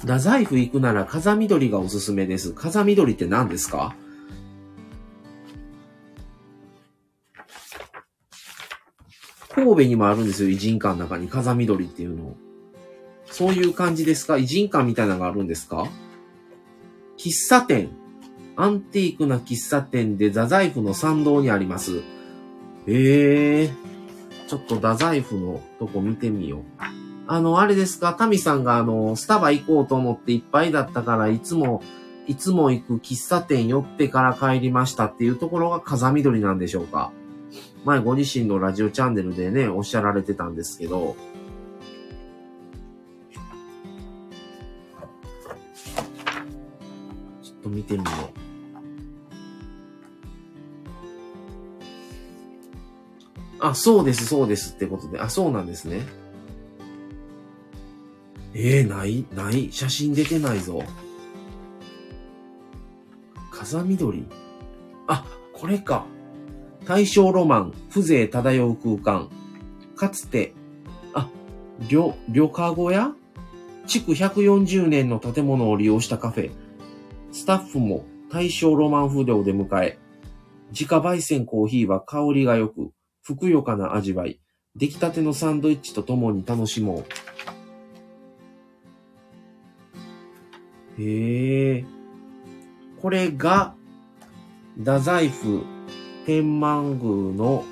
[0.00, 2.52] 太宰府行くなら風緑がおすすめです。
[2.52, 3.94] 風緑って何ですか？
[9.50, 10.50] 神戸にもあるんですよ。
[10.50, 12.34] 偉人館の中に風緑っていうの。
[13.26, 14.36] そういう感じですか？
[14.36, 15.86] 偉人館みたいなのがあるんですか？
[17.16, 17.90] 喫茶店。
[18.56, 22.02] アンティークな喫茶店で太宰府の参道にあります。
[22.86, 26.62] ええー、ちょっと太宰府のとこ見てみよう。
[27.26, 31.82] あの、あれですか、タミさんがあの、スタバ行こうと思っていっぱいだったから、いつも、
[32.26, 37.12] いつも行く喫茶店寄ってから帰りましたっていうところが風緑なんでしょうか？
[37.84, 41.16] 前ご自身のラジオチャンネルでね、おっしゃられてたんですけど、
[47.42, 48.43] ちょっと見てみよう。
[53.64, 55.18] あ、そうです、そうですってことで。
[55.18, 56.06] あ、そうなんですね。
[58.52, 60.82] えー、ない、ない、写真出てないぞ。
[63.50, 64.26] 風緑。
[65.06, 65.24] あ、
[65.54, 66.04] これか。
[66.84, 69.30] 大正ロマン、風情漂う空間。
[69.96, 70.52] かつて、
[71.14, 71.30] あ、
[71.88, 73.14] 旅、旅かご屋？
[73.86, 76.50] 築140年の建物を利用したカフェ。
[77.32, 79.98] スタッフも大正ロマン風量で迎え、
[80.70, 82.90] 自家焙煎コーヒーは香りが良く、
[83.26, 84.38] ふくよかな味わい。
[84.76, 87.06] 出来たてのサンドイッチと共に楽しも
[90.98, 91.02] う。
[91.02, 91.84] へえ。
[93.00, 93.74] これが、
[94.76, 95.62] 太宰府
[96.26, 97.64] 天満宮の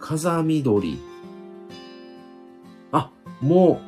[0.00, 0.98] 風緑。
[2.90, 3.80] あ、も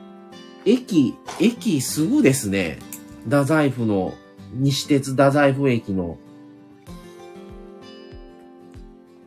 [0.64, 2.78] う、駅、駅すぐですね。
[3.24, 4.14] 太宰府の
[4.54, 6.18] 西鉄太宰府駅の、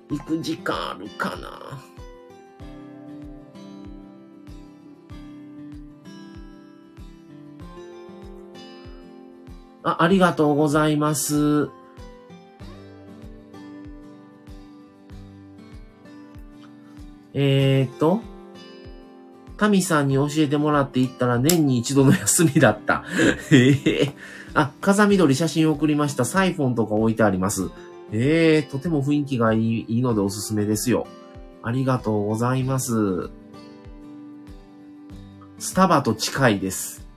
[0.10, 1.81] 行く時間あるかな？
[9.84, 11.69] あ、ありがとうございます。
[17.34, 18.19] えー、っと、
[19.57, 23.06] タミさんに教えてもらって行ったら年に一度の休みだった。
[23.52, 24.14] ええ
[24.53, 26.26] あ、風緑写真送りました。
[26.26, 27.69] サイフォンとか置いてあります。
[28.11, 31.07] ええー、とても雰囲気がいいいいのでおすすめですよ。
[31.64, 33.30] ありがとうございます。
[35.60, 37.07] スタバと近いです。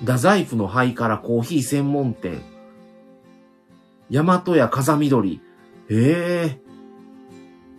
[0.00, 2.42] 太宰府の灰からコーヒー専門店。
[4.10, 5.40] 大和屋風緑。
[5.88, 6.60] ええ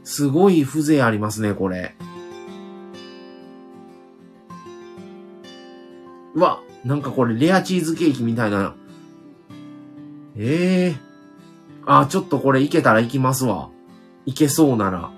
[0.03, 1.95] ー、すごい風情ありますね、これ。
[6.37, 8.75] うわ、なんかこれレアチーズケーキみたいな。
[10.37, 13.71] ええー、あ、ちょっとこれいけたらいきますわ。
[14.27, 15.09] いけそうなら。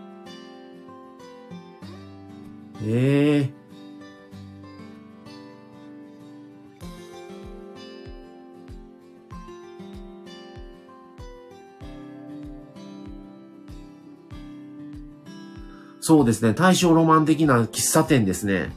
[2.86, 3.60] ええー
[16.02, 16.54] そうですね。
[16.56, 18.72] 大正ロマン的な喫茶店ですね。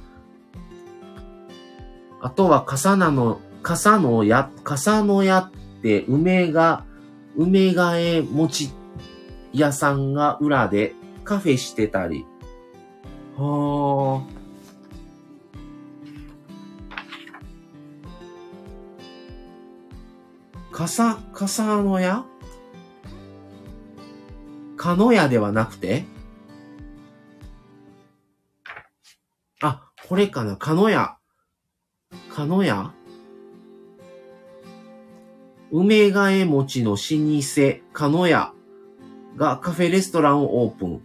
[2.23, 5.51] あとは、笠名の、笠のや、笠の屋っ
[5.83, 6.85] て梅が、
[7.37, 8.71] 梅替え餅
[9.53, 10.95] 屋さんが裏で
[11.25, 12.25] カフェしてたり。
[13.37, 14.43] はあ。
[20.71, 22.25] 笠、笠の屋
[24.77, 26.05] かの屋ではなくて？
[29.63, 31.17] あ、これかなかのや。
[32.33, 32.93] かのや
[35.71, 38.53] 梅替え餅の老舗、かのや
[39.37, 41.01] がカフェレストランをオープン。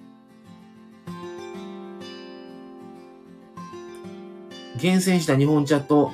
[4.79, 6.11] 厳選した日本茶と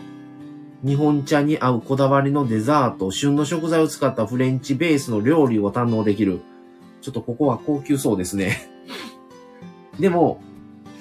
[0.83, 6.41] 日本茶に合うこだわりのデザート、旬の食材を使ったフレンチベースの料理を堪能できる。
[7.01, 8.67] ちょっとここは高級そうですね。
[9.99, 10.41] でも、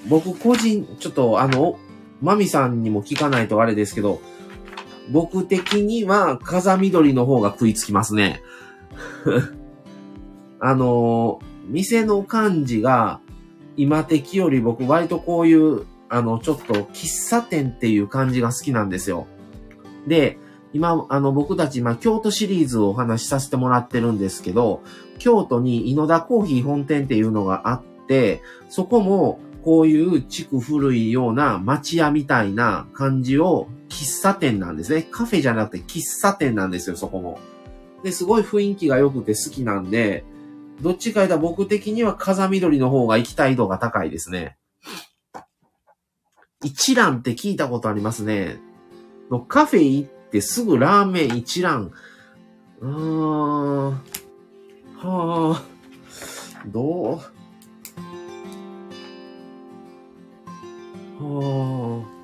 [0.09, 1.79] 僕個人、ちょっとあの、
[2.23, 4.21] マミさんにも聞かないとあれですけど、
[5.11, 8.41] 僕的には風緑の方が食いつきますね。
[10.61, 13.21] あの、店の感じが
[13.77, 19.27] 今的より僕割とこういう、あの、ちょっと喫茶店っていう感じが好きなんですよ。
[20.07, 20.39] で、
[20.73, 24.83] 今、あの、僕たち、今、京都シリーズをお話しさせてもらってるんですけど、
[25.19, 35.03] 京都に井野田コーヒー本店っていうのがあって、そこも、こういう地区古いような町屋みたいな感じを喫茶店なんですね。
[35.03, 37.39] カフェじゃなくて喫茶店なんですよ、そこも。
[38.03, 40.25] で、すごい雰囲気が良くて好きなんで、
[40.81, 44.57] どっちか言ったら僕的には風緑の方が行きたい度が高いですね。
[46.65, 48.59] 一蘭って聞いたことありますね。
[49.31, 51.93] のカフェ行ってすぐラーメン一蘭。
[52.81, 53.91] うーん。
[53.91, 54.01] は
[54.99, 55.63] あ。
[56.67, 57.32] どう？
[61.23, 62.23] はあ。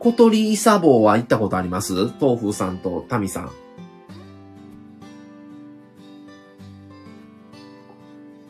[0.00, 2.12] 小鳥イサボは行ったことあります？
[2.20, 3.50] 豆腐さんとタミさん。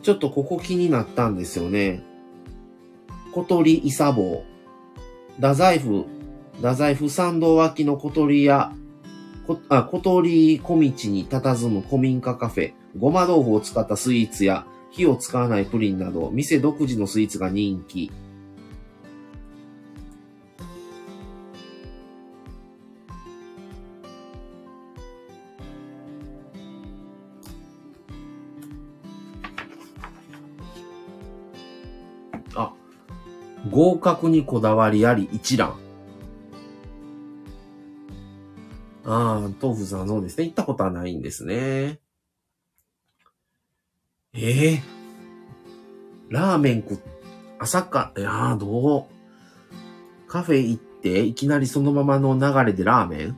[0.03, 2.03] ちょっとここ気になったんですよね。
[3.31, 4.43] 小鳥イサボ
[5.37, 6.05] 太宰府、
[6.57, 8.73] 太宰府参道脇の小鳥屋、
[9.47, 10.91] こあ小鳥小道に
[11.25, 12.73] 佇む古民家カフェ。
[12.97, 18.11] ごま豆腐を使ったスイーツや火を使わないプリンなど、店独自のスイーツが人気。
[32.55, 32.73] あ、
[33.69, 35.75] 合格にこだわりあり一覧。
[39.03, 40.45] ああ、豆腐さんそうですね。
[40.45, 41.99] 行ったことはないんですね。
[44.37, 46.97] ええー、ラーメン食っ、
[47.59, 50.27] 朝か、いやー、どう？
[50.27, 53.37] カフェ行って、いきなりそのままの流れでラーメン？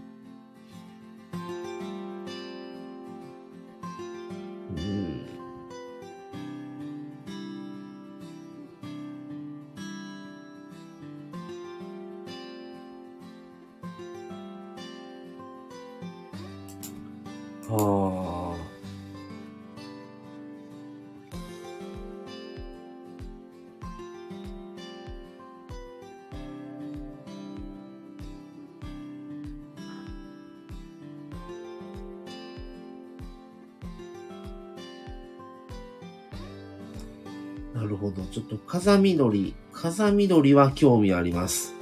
[38.87, 41.75] 風緑、風緑は興味あります。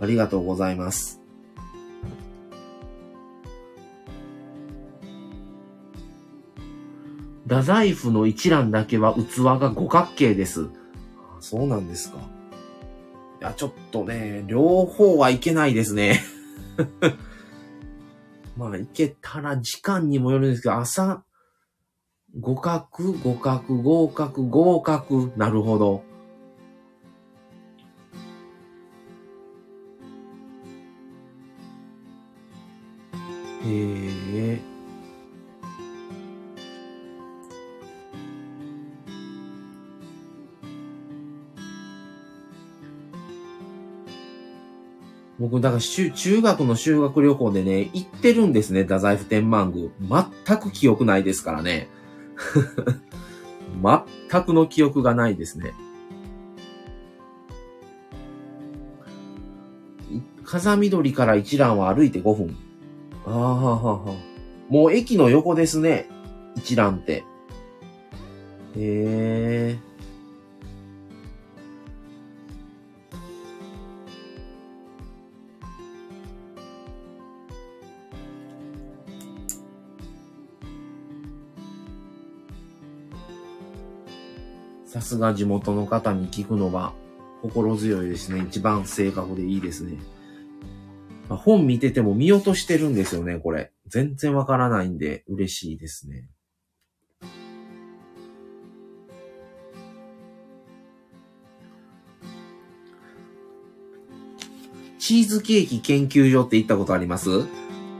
[0.00, 1.20] ありがとうございます。
[7.48, 10.68] 太宰府の一覧だけは器が五角形です。
[11.40, 12.18] そうなんですか。
[13.40, 16.20] いや、ちょっとね、両方はいけないですね。
[18.56, 21.24] まあ、いけたら時間にもよるんですけど、朝、
[22.40, 26.11] 互角、互角、合格、合格、なるほど。
[33.72, 34.72] えー
[45.42, 49.90] 僕、だから中、中学の修学旅行でね、行ってるんですね、太宰府天満宮。
[50.46, 51.88] 全く記憶ないですからね。
[53.82, 55.72] 全くの記憶がないですね。
[60.44, 62.56] 風緑から一蘭は歩いて5分。
[63.26, 64.14] ああ、ははは。
[64.68, 66.08] もう駅の横ですね。
[66.56, 67.12] 一蘭って。
[67.14, 67.24] へ
[68.76, 69.78] え。
[84.86, 86.92] さすが地元の方に聞くのは
[87.40, 88.44] 心強いですね。
[88.46, 89.96] 一番正確でいいですね。
[91.36, 93.72] 本見てても見落としてるんですよね、これ。
[93.86, 96.28] 全然わからないんで嬉しいですね。
[104.98, 107.28] チーズケーキ研究所って行ったことあります？
[107.28, 107.42] い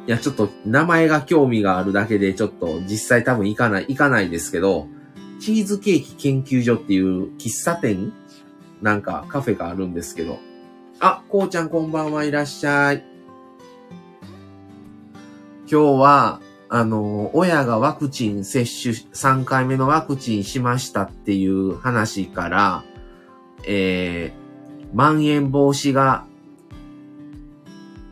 [0.07, 4.87] や、ちょっと名前が興味があるだけで、ちょっと実際多分行かない、行かないですけど、
[5.41, 8.13] チーズケーキ研究所っていう喫茶店？
[8.81, 10.39] なんかカフェがあるんですけど。
[11.01, 13.12] あ、こうちゃんこんばんはいらっしゃい。
[15.73, 22.85] 今日は、あの、親がワクチン接種、3回目のワクチンしましたっていう話から、
[23.65, 26.27] えー、まん延防止が、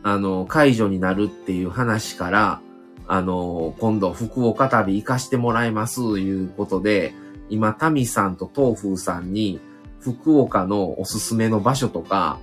[0.01, 2.61] あの、解除になるっていう話から、
[3.07, 7.13] あの、今度福岡旅行かしてもらいます、いうことで、
[7.51, 9.59] 今、タミさんと東風さんに、
[9.99, 12.39] 福岡のおすすめの場所とか、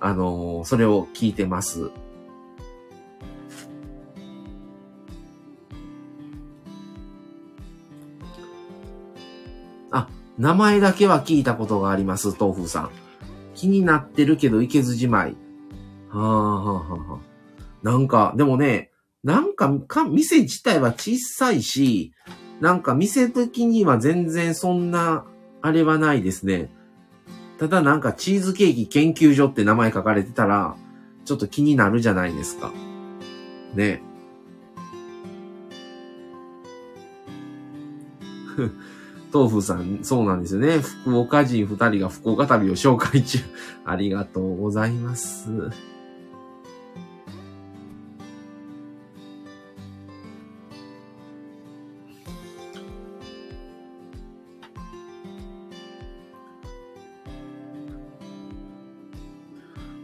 [0.00, 1.90] あの、それを聞いてます。
[10.38, 12.90] 名前だけは聞いたことがあります、東風さん。
[13.54, 15.36] 気になってるけど行けずじまい。
[16.08, 17.32] はあ、はあ、はあ。
[17.82, 18.90] なんか、でもね、
[19.24, 22.12] なんか、か、店自体は小さいし、
[22.60, 25.26] なんか店的には全然そんな、
[25.60, 26.70] あれはないですね。
[27.58, 30.76] ただなんかチーズケーキ研究所って名前書かれてたら、
[31.24, 32.72] ちょっと気になるじゃないですか。
[33.74, 34.02] ね。
[39.32, 40.80] 豆腐さん、そうなんですよね。
[40.80, 43.38] 福岡人二人が福岡旅を紹介中。
[43.84, 45.48] ありがとうございます。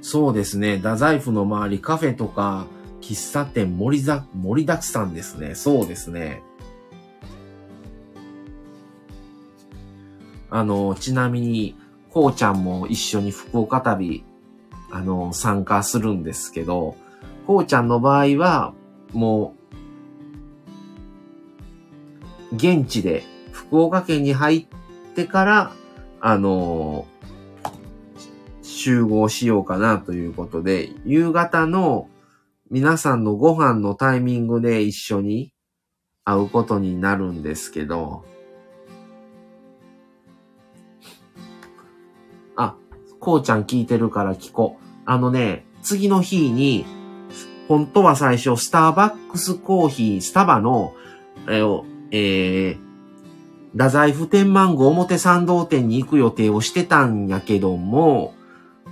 [0.00, 0.78] そうですね。
[0.78, 2.66] 太宰府の周り、カフェとか、
[3.02, 5.55] 喫茶店盛りだ、盛りだくさんですね。
[5.55, 6.42] そうですね。
[10.50, 11.76] あの、ちなみに、
[12.10, 14.24] こうちゃんも一緒に福岡旅、
[14.90, 16.96] あの、参加するんですけど、
[17.46, 18.72] こうちゃんの場合は、
[19.12, 19.54] も
[22.52, 24.66] う、現地で、福岡県に入っ
[25.14, 25.72] てから、
[26.20, 27.06] あの、
[28.62, 32.08] 集合しようかなということで、夕方の
[32.70, 35.52] 皆さんのご飯のタイミングで一緒に
[36.24, 38.24] 会うことになるんですけど、
[43.19, 44.85] こうちゃん聞いてるから聞こう。
[45.05, 46.85] あのね、次の日に、
[47.69, 50.95] 本当は最初、スターバックスコーヒー、スタバの、
[51.47, 52.89] えー、えー、
[53.73, 58.35] 太宰府天満宮表参道店に行く予定をしてたんやけども、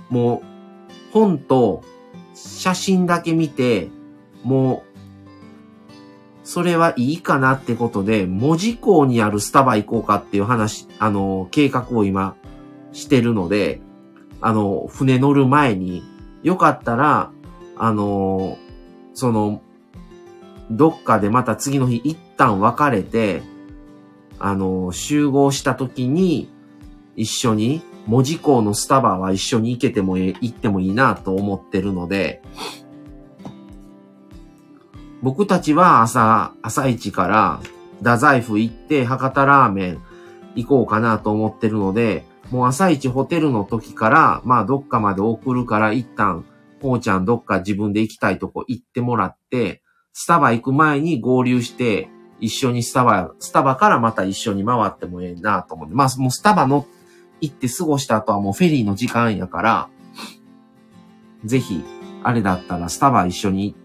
[0.09, 1.83] もう、本と
[2.33, 3.89] 写真だけ見て、
[4.43, 4.97] もう、
[6.43, 12.35] それはいいかなってことで、文字港にあるスタバ行こうかっていう話、あの、計画を今
[12.93, 13.81] してるので、
[14.41, 16.03] あの、船乗る前に、
[16.43, 17.31] よかったら、
[17.75, 18.57] あの、
[19.13, 19.61] その、
[20.69, 23.41] どっかでまた次の日一旦別れて、
[24.39, 26.51] あの、集合した時に
[27.15, 32.41] 一緒に文字港のスタバは一緒に行けても行ってもいいなと思ってるので、
[35.21, 37.59] 僕たちは朝、朝一から
[37.99, 40.01] 太宰府行って博多ラーメン
[40.55, 46.45] 行こうかなと思ってるので、もう朝一ホテルの時から、まあどっかまで送るから一旦、
[46.81, 49.81] こうちゃんどっか自分で行きたいとこ行ってもらって、
[50.13, 52.09] スタバ行く前に合流して、
[52.39, 55.95] 一緒にスタバ、スタバからまた一緒に回ってもええなと思って。
[55.95, 56.85] まあもうスタバ乗っ
[57.41, 59.89] 行って過ごした後はもうフェリーの時間やから、
[61.45, 61.83] ぜひ、
[62.23, 63.75] あれだったらスタバ一緒に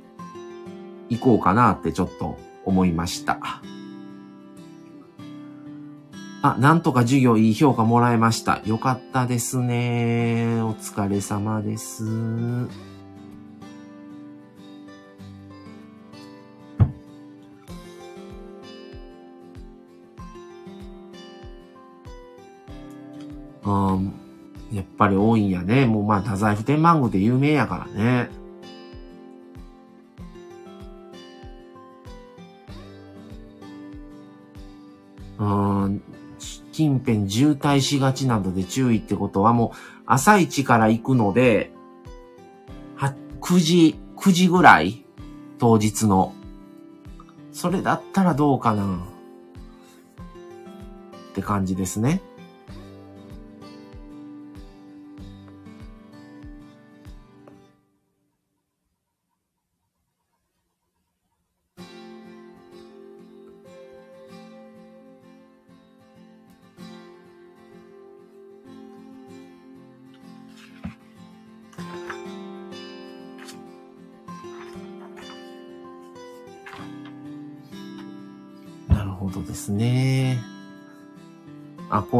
[1.10, 3.62] 行こうかなってちょっと思いました。
[6.42, 8.60] あ、なんとか授業いい評価もらえました。
[8.66, 10.60] よかったですね。
[10.62, 12.04] お疲れ様です。
[23.64, 24.12] うん、
[24.72, 25.86] やっぱり多いんやね。
[25.86, 28.30] もうまあ、太宰府天満宮で有名やからね。
[35.38, 36.02] うん、
[36.72, 39.76] 近辺渋滞しがちなので注意ってことはもう
[40.06, 41.72] 朝一から行くので、
[43.40, 45.04] 9時、9時ぐらい
[45.58, 46.32] 当日の。
[47.52, 49.04] それだったらどうかな
[51.32, 52.22] って感じですね。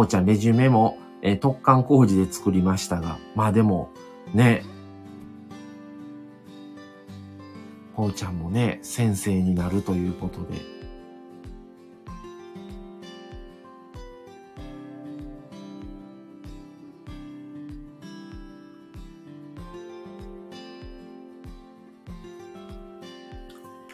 [0.03, 3.91] こうちゃん、レジュメも、えー、特貫工事で作りましたが、まあでも、
[4.35, 4.65] ね、
[7.95, 10.59] こうちゃんもね、先生になるということで、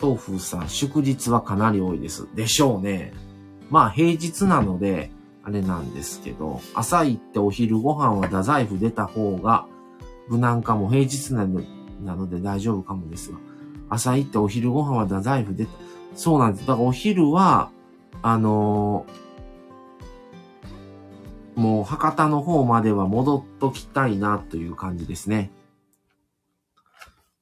[0.01, 2.26] 豆腐さん、祝日はかなり多いです。
[2.35, 3.12] でしょうね。
[3.68, 5.10] まあ平日なので、
[5.43, 9.66] あれなんですけど、朝行ってお昼ご飯は太宰府出た方が
[10.28, 11.62] 無難かも平日なの
[12.02, 13.39] なので大丈夫かもですが、
[13.89, 15.70] 朝行ってお昼ご飯は太宰府出た。
[16.15, 16.66] そうなんです。
[16.66, 17.70] だからお昼は、
[18.23, 25.51] あのー、もう博多の方までは戻っときたいなという感じですね。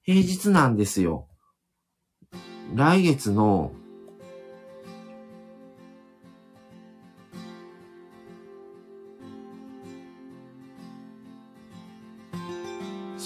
[0.03, 1.27] 平日なんですよ。
[2.75, 3.73] 来月の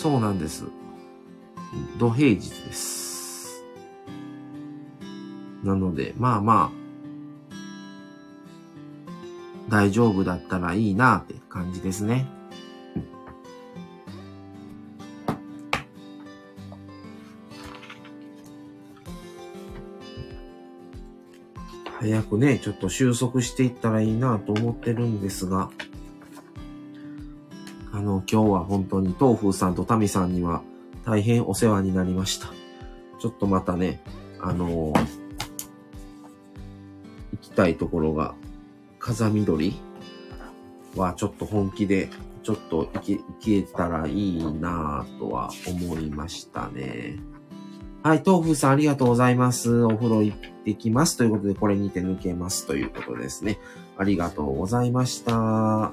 [0.01, 0.65] そうなんです。
[1.99, 3.63] 土平日です。
[5.63, 7.51] なので、まあまあ、
[9.69, 12.27] 大丈夫だったらいいなって感じですね。
[21.99, 25.69] 早くね、ちょっと収束していったらいいなと思ってるんですが、
[28.01, 30.63] あの、今日は本当に東風さんとタミさんには
[31.05, 32.47] 大変お世話になりました。
[33.19, 34.01] ちょっとまたね、
[34.41, 35.07] あのー、
[37.33, 38.35] 行きたいところが、
[38.99, 39.79] 風緑
[40.97, 42.09] はちょっと本気で、
[42.43, 47.19] ちょっと行け、行けたらいいなぁとは思いましたね。
[48.03, 49.83] はい、豆腐さんありがとうございます。
[49.83, 51.19] お風呂行ってきます。
[51.19, 53.59] ということで、これにて抜けますということですね。
[53.99, 55.93] ありがとうございました。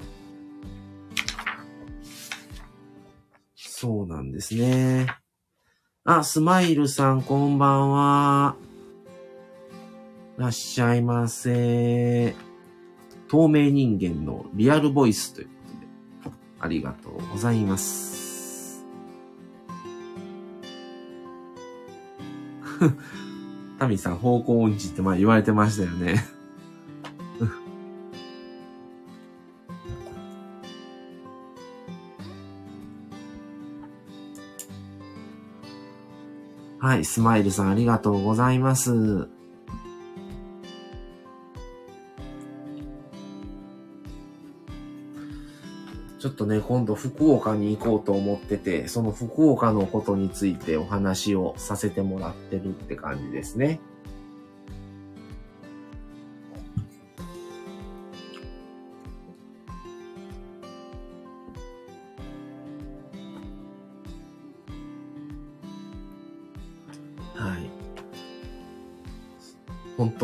[3.79, 5.05] そうなんですね。
[6.03, 8.55] あ、スマイルさん、こんばんは。
[10.39, 12.33] いらっしゃいませ。
[13.27, 15.53] 透明人間のリアルボイスというこ
[16.23, 18.83] とで、ありがとうございます。
[23.77, 26.36] タミさん、方向音痴って前言われてましたよね。
[36.79, 39.29] はい、スマイルさんありがとうございます。
[46.19, 53.79] ちょっとね、今度福岡に行こうと思ってて、その福岡のことについてお話をさせてもらってるって感じですね。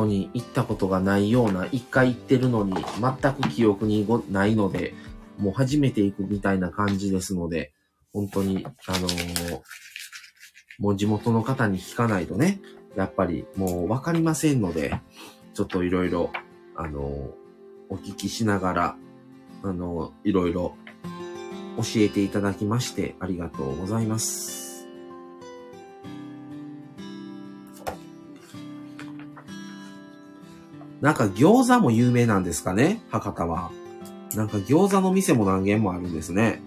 [0.06, 4.94] に行ったことがないような、一回行ってるのに全く記憶にないので、
[5.38, 7.74] もう初めて行くみたいな感じですので、
[8.14, 9.62] 本当に、あのー、
[10.80, 12.60] もう地元の方に聞かないとね、
[12.96, 15.02] やっぱりもうわかりませんので、
[15.54, 16.32] ちょっといろいろ、
[16.76, 18.96] あのー、お聞きしながら、
[19.64, 20.76] あのー、いろいろ
[21.78, 24.63] 教えていただきましてありがとうございます。
[31.04, 33.02] なんか餃子も有名なんですかね？
[33.10, 33.72] 博多は。
[34.38, 36.62] なんか餃子の店も何軒もあるんですね。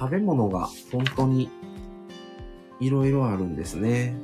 [0.00, 1.50] 食べ物が本当に
[2.80, 4.16] いろいろあるんですね。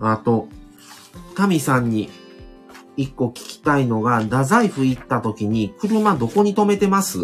[0.00, 0.48] あと、
[1.34, 2.10] タミさんに
[2.96, 7.18] 一個聞きたいのが、太宰府行った時に車どこに止めてます？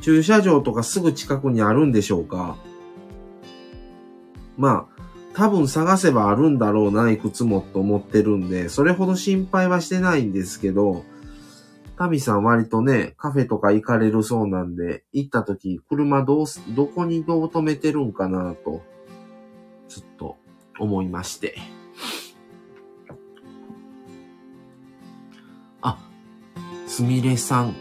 [0.00, 2.56] 駐車場とかすぐ近くにあるんでしょうか？
[4.56, 5.02] まあ、
[5.34, 11.04] 多分探せばあるんだろうな、いくつもと思ってるんで、それほど心配はしてないんですけど、
[11.96, 18.82] タミさん割とね、カフェとか行かれるそうなんで、行った時、車どうす、どこにどう止めてるんかなと、
[19.88, 20.36] ちょっと
[20.78, 21.56] 思いまして。
[26.98, 27.76] すみれさん。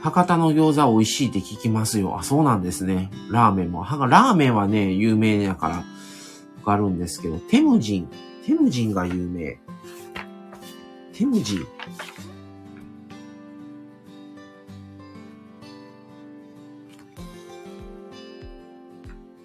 [0.00, 2.18] 博多の餃子美味しいって聞きますよ。
[2.18, 3.10] あ、そうなんですね。
[3.30, 3.84] ラーメンも。
[3.84, 5.84] ラーメンはね、有名やから、わ
[6.64, 8.08] かるんですけど、テムジン。
[8.46, 9.58] テムジンが有名。
[11.12, 11.66] テムジン。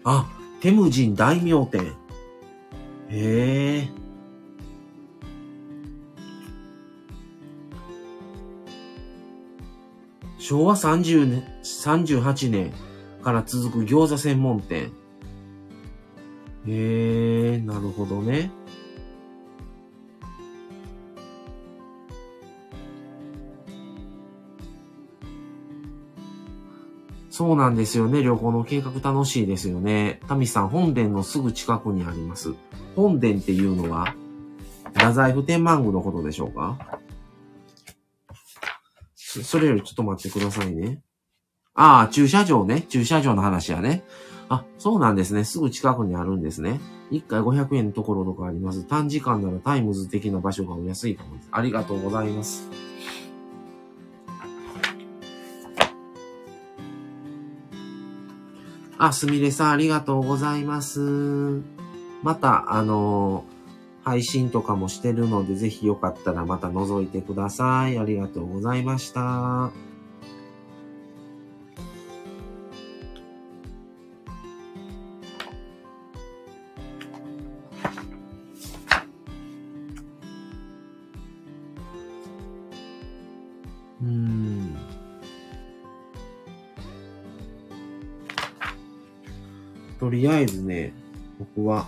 [0.05, 0.25] あ、
[0.61, 1.81] テムジン大名店。
[3.09, 4.04] へえ。
[10.47, 12.71] 昭和30年、38年
[13.23, 14.91] から続く餃子専門店。
[16.67, 18.51] へえ、なるほどね。
[27.31, 28.21] そうなんですよね。
[28.21, 30.19] 旅行の計画楽しいですよね。
[30.27, 32.53] タミさん、本殿のすぐ近くにあります。
[32.95, 34.13] 本殿っていうのは、
[34.93, 36.99] 太宰府天満宮のことでしょうか？
[39.43, 41.01] それよりちょっと待ってくださいね。
[41.73, 42.81] ああ、駐車場ね。
[42.83, 44.03] 駐車場の話やね。
[44.47, 45.43] あ、そうなんですね。
[45.43, 46.79] すぐ近くにあるんですね。
[47.11, 48.83] 1回500円のところとかあります。
[48.85, 51.49] 短時間ならタイムズ的な場所がお安いかもです。
[51.51, 52.69] ありがとうございます。
[58.97, 61.61] あ、すみれさん、ありがとうございます。
[62.23, 63.54] また、あのー、
[64.05, 67.97] 配信とかもしてるので、ぜひよかったらまた覗いてください。
[67.97, 69.71] ありがとうございました。
[89.99, 90.93] とりあえずね、
[91.39, 91.87] 僕は、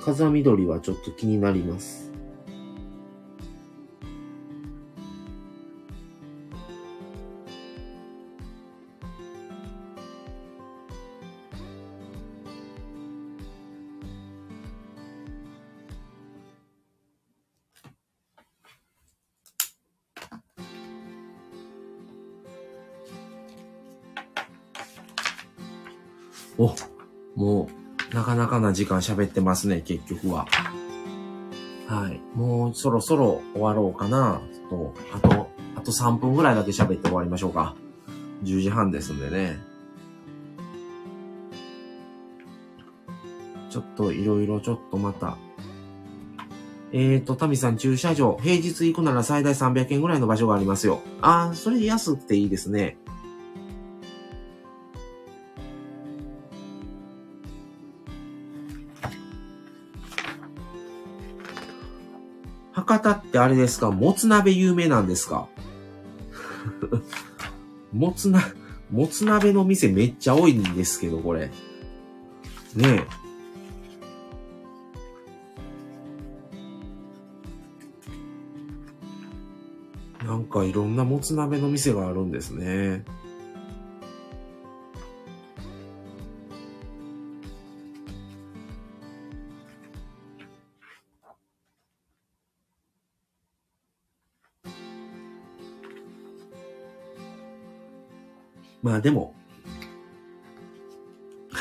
[0.00, 2.09] 風緑はちょっと気になります。
[28.70, 30.46] な時間喋ってますね、結局は。
[31.86, 32.20] はい。
[32.38, 34.40] もうそろそろ終わろうかな、
[34.70, 34.94] と。
[35.12, 37.74] あと、あと3分ぐらいだけ喋って終わりましょうか。
[38.44, 39.58] 10時半ですんでね。
[43.70, 45.36] ちょっといろいろちょっとまた。
[46.92, 48.36] えーと、タミさん駐車場。
[48.42, 51.00] 平日行くなら最大300円ぐらいの場所がありますよ。
[51.20, 52.96] あー、それ安くていいですね。
[63.30, 63.92] ってあれですか？
[63.92, 65.48] もつ鍋有名なんですか？
[67.92, 68.40] もつな、
[68.90, 71.50] もつ鍋の店めっちゃ多いんですけど、これ。
[72.74, 73.06] ね
[80.22, 80.24] え。
[80.24, 83.04] なんかいろんなもつ鍋の店があるんですね。
[98.90, 99.34] まあでも、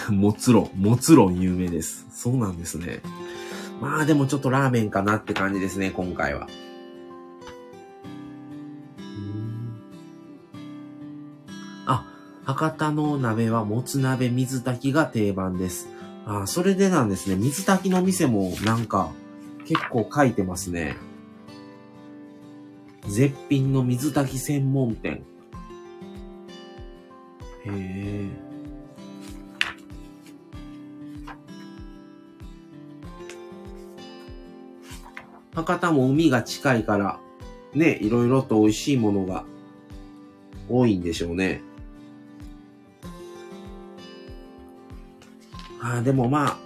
[0.09, 2.07] もつろん、もつろん有名です。
[2.11, 3.01] そうなんですね。
[3.79, 6.47] まあでもちょっとラーメンかなって感じですね、今回は。
[11.85, 12.03] あ、
[12.45, 15.87] 博多の鍋はもつ鍋水炊きが定番です。
[16.25, 17.35] あ、それでなんですね。
[17.35, 19.11] 水炊きの店もなんか
[19.67, 20.97] 結構書いてますね。
[23.07, 25.23] 絶品の水炊き専門店。
[27.65, 28.49] へえ。
[35.53, 37.19] 博多も海が近いから、
[37.73, 39.43] ね、いろいろと美味しいものが
[40.69, 41.61] 多いんでしょうね。
[45.81, 46.57] ああでもまあ、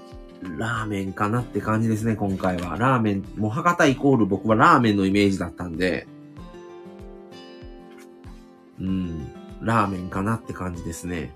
[0.57, 2.77] ラーメンかなって感じですね、今回は。
[2.77, 6.07] ラーメン、もう博多イコール僕はラーメンのイメージだったんで、
[8.79, 9.12] うん、
[9.63, 11.33] ラーメンかなって感じですね。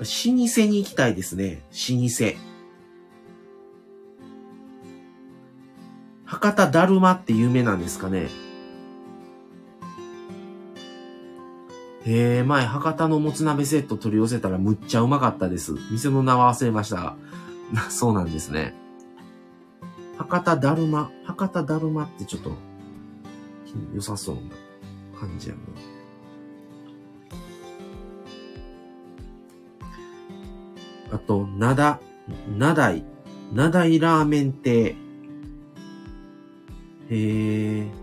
[0.00, 1.62] 老舗に行きたいですね。
[1.70, 2.34] 老舗。
[6.24, 8.28] 博多だるまって有名なんですかね。
[12.10, 15.74] へえ、前、博多のもつ鍋セット取り寄せたらむっちゃうまかったです。
[15.92, 17.14] 店の名は忘れました。
[17.88, 18.74] そうなんですね。
[20.18, 21.12] 博多だるま。
[21.24, 22.50] 博多だるまってちょっと、
[23.94, 24.40] 良さそうな
[25.20, 25.60] 感じやね。
[31.12, 32.00] あと、なだ、
[32.58, 33.04] なだい、
[33.52, 34.84] なだいラーメン亭。
[34.84, 34.96] へ
[37.10, 37.99] え。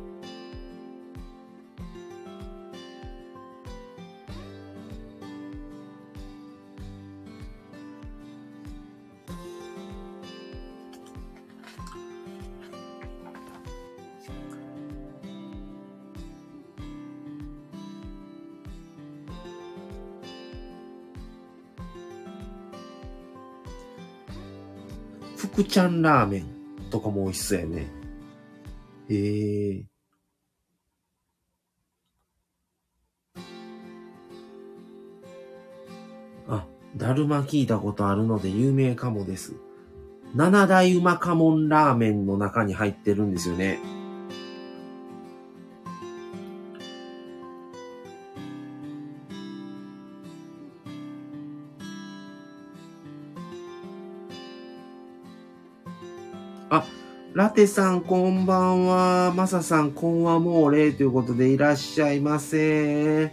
[25.58, 26.46] 福ちゃんラーメン
[26.92, 27.88] とかも美味しそうやね。
[29.10, 29.86] へえ。
[36.48, 39.56] あ、だるま聞いたことあるので有名かもです。
[40.36, 43.80] 七大馬家門ラーメンの中に入ってるんですよね。
[57.38, 59.32] ラテさん、こんばんは。
[59.36, 63.32] マサさん、こんはもうれということでいらっしゃいませ。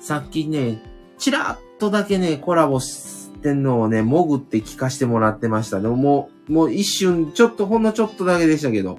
[0.00, 0.82] さっきね、
[1.18, 5.82] ちらっとだけね、コラボしてんのをね、潜って聞かしてもらってました。
[5.82, 8.98] でももう、もう一瞬、ちょっと、ほんのちょっとだけでしたけど。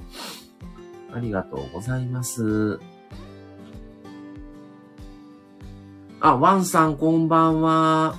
[1.11, 2.79] ありがとうございます。
[6.19, 8.13] あ、ワンさん、こんばんは。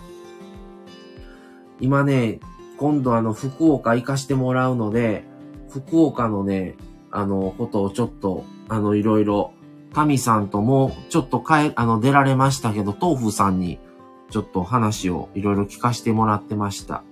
[1.80, 2.40] 今ね、
[2.76, 5.24] 今度あの、福岡行かしてもらうので、
[5.70, 6.76] 福岡のね、
[7.10, 9.52] あの、ことをちょっと、あの、いろいろ、
[9.92, 13.78] 神さんとも、ちょっと帰、あの、出られましたけど、豆腐さんに、
[14.30, 17.04] ちょっと話をいろいろ聞かせてもらってました。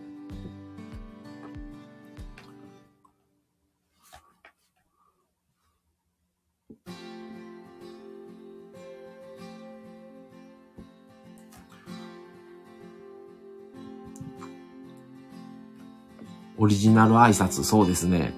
[16.62, 18.32] オリジナル挨拶、そうですね。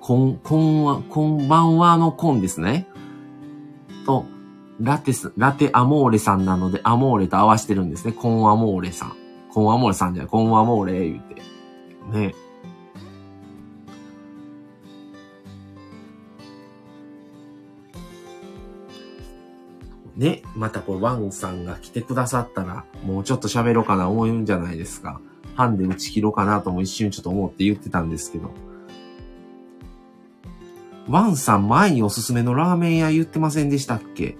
[0.00, 2.88] こん、こんは、こんばんはのこんですね。
[4.04, 4.24] と、
[4.80, 8.12] ラテス、ラテアモーレさんなので、アモーレと合わせてるんですね。
[8.12, 9.12] コンアモーレさん。
[9.52, 11.42] コンアモーレさんじゃない、コンアモーレ言うて。
[12.18, 12.34] ね。
[20.16, 25.20] ね、またこれワンさんが来てくださったら、もうちょっと喋ろうかな思うんじゃないですか。
[25.60, 28.50] ハンで打ち切ろうかなとも一瞬ちょっと思って言ってたんですけど。
[31.06, 34.36] ワンさん前におすすめのラーメン屋言ってませんでしたっけ？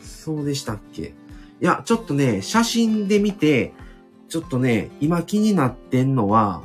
[0.00, 1.02] そうでしたっけ？
[1.02, 1.12] い
[1.60, 3.72] や、ちょっとね、写真で見て、
[4.28, 6.62] ちょっとね、今気になってんのは、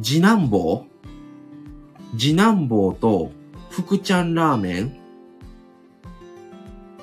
[0.00, 0.86] 次男坊？
[2.16, 3.32] 次男坊と
[3.68, 4.96] 福ちゃんラーメン？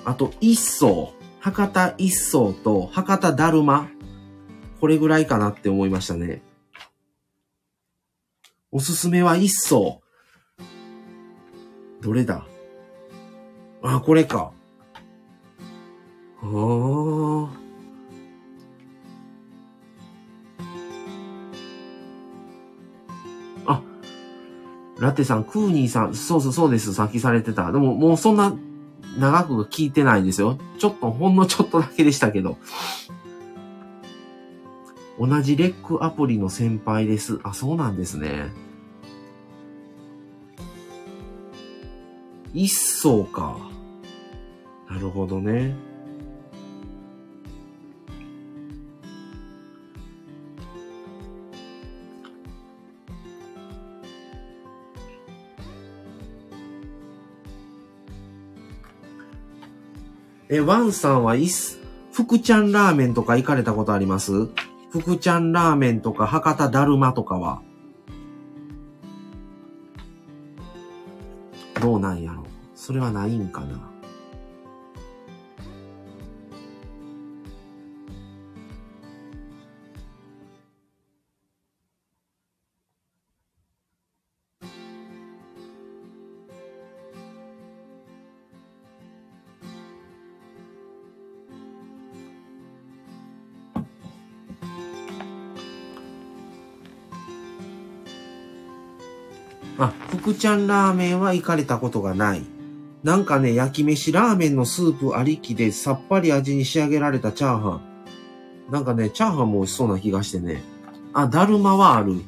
[0.06, 1.14] あと、一層。
[1.40, 3.90] 博多一層と博多だるま？
[4.80, 6.42] これぐらいかなって思いましたね。
[8.72, 10.02] おすすめは一層。
[12.02, 12.46] どれだ？
[13.82, 14.52] あ、これか。
[16.42, 17.50] ああ。
[23.66, 23.82] あ、
[25.00, 27.72] ラテさん、クーニーさん、そうそうそうです、さっきされてた。
[27.72, 28.54] でも、もうそんな
[29.18, 30.60] 長く聞いてないですよ。
[30.78, 32.58] ちょっと、ほんのちょっとだけでしたけど。
[35.20, 37.40] 同じレックアプリの先輩です。
[37.44, 38.52] あ、そうなんですね。
[42.54, 43.58] 一層か。
[44.90, 45.76] なるほどね。
[60.50, 61.78] え、ワンさんはいす、
[62.14, 64.48] 福ちゃんラーメンとか行かれたことあります？
[64.90, 67.62] 福ちゃんラーメンとか博多だるまとかは、
[71.82, 72.46] どうなんやろ。
[72.74, 73.97] それはないんかな。
[100.28, 102.42] 福ちゃんラーメンは行かれたことがない。
[103.02, 107.82] なんかね、焼き飯ラーメンのスープありきでさっぱり味に仕上げられたチャーハン。
[108.70, 110.64] なんかね、チャーハンも美味しそうな気がしてね。
[111.14, 112.24] あ、だるまはある。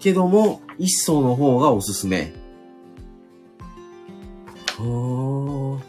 [0.00, 2.34] けども、一層の方がおすすめ。
[4.76, 5.80] は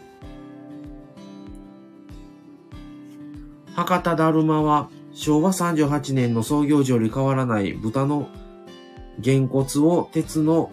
[3.76, 3.82] あ。
[3.82, 8.30] 博多だるまは昭和38年の創業時より変わらない豚の
[9.20, 10.70] げんこつを鉄の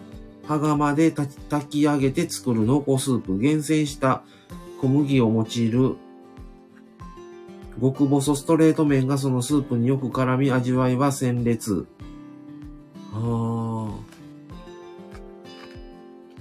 [0.48, 4.22] 羽釜で炊き上げて作る濃厚スープ、厳選した
[4.80, 5.96] 小麦を用いる
[7.80, 11.86] 極細ストレート麺がそのスープによく絡み味わいは鮮烈。
[13.12, 13.90] あ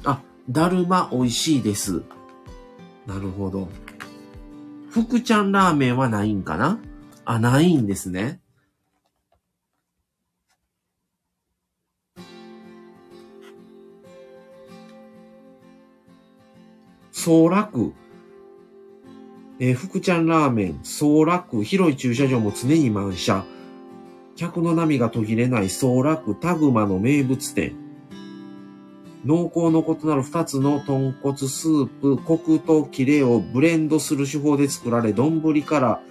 [0.06, 0.12] あ。
[0.12, 2.04] あ、だるま美味しいです。
[3.06, 3.68] なるほど。
[4.90, 6.80] 福ちゃんラーメンはないんかな？
[7.26, 8.40] あ、ないんですね。
[17.26, 17.92] 総楽、
[19.60, 23.44] えー、福ちゃんラーメン、総楽、広い駐車場も常に満車。
[24.36, 25.70] 客の波が途切れない。
[25.72, 27.74] 総楽、タグマの名物店。
[29.26, 36.02] 濃厚の異なる二つの豚骨スープ、コクとキレをブレンドする手法で作られ、丼から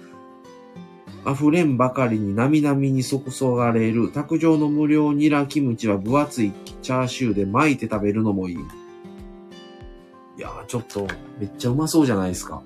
[1.25, 3.21] 溢れんばかりになみなみに注
[3.55, 6.51] がれる、卓上の無料ニラキムチは分厚い
[6.81, 8.84] チャーシューで巻いて食べるのもいい。
[10.37, 11.07] いやー、ちょっと、
[11.39, 12.61] めっちゃうまそうじゃないですか。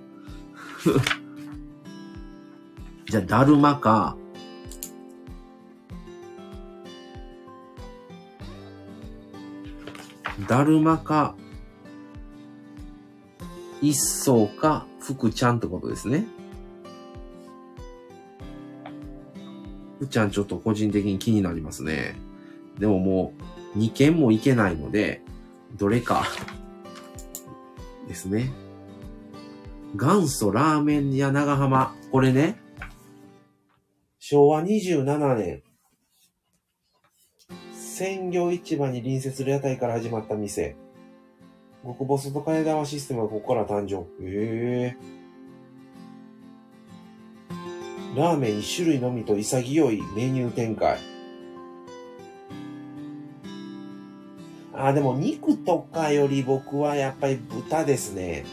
[3.08, 4.16] じゃあ、だるまか、
[10.48, 11.36] だるまか、
[13.82, 16.28] 一層か、福ちゃんってことですね。
[19.98, 22.16] 福ちゃんちょっと個人的に気になりますね。
[22.80, 23.34] でもも
[23.76, 25.22] う、2件も行けないので、
[25.78, 26.26] どれか
[28.10, 28.52] ですね。
[29.96, 31.96] 元祖ラーメン屋長浜。
[32.12, 32.60] これね、
[34.18, 35.64] 昭和27年、
[37.72, 40.76] 鮮魚市場に隣接する屋台から始まった店。
[41.84, 44.04] 極細と替え玉システムはここから誕生。
[44.26, 44.98] へえ。
[48.16, 50.98] ラーメン一種類のみと潔いメニュー展開。
[54.82, 58.46] あ、でも肉とかより僕はやっぱり豚ですね。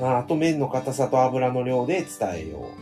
[0.00, 2.79] ああと麺の硬さと油の量で伝えよう。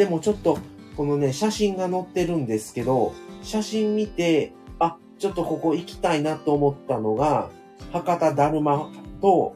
[0.00, 0.58] でもちょっと、
[0.96, 3.12] このね、写真が載ってるんですけど、
[3.42, 7.50] 写真見て、あ、ちょっとここ行きたいなと思ったのが、
[7.92, 8.90] 博多だるま
[9.20, 9.54] と、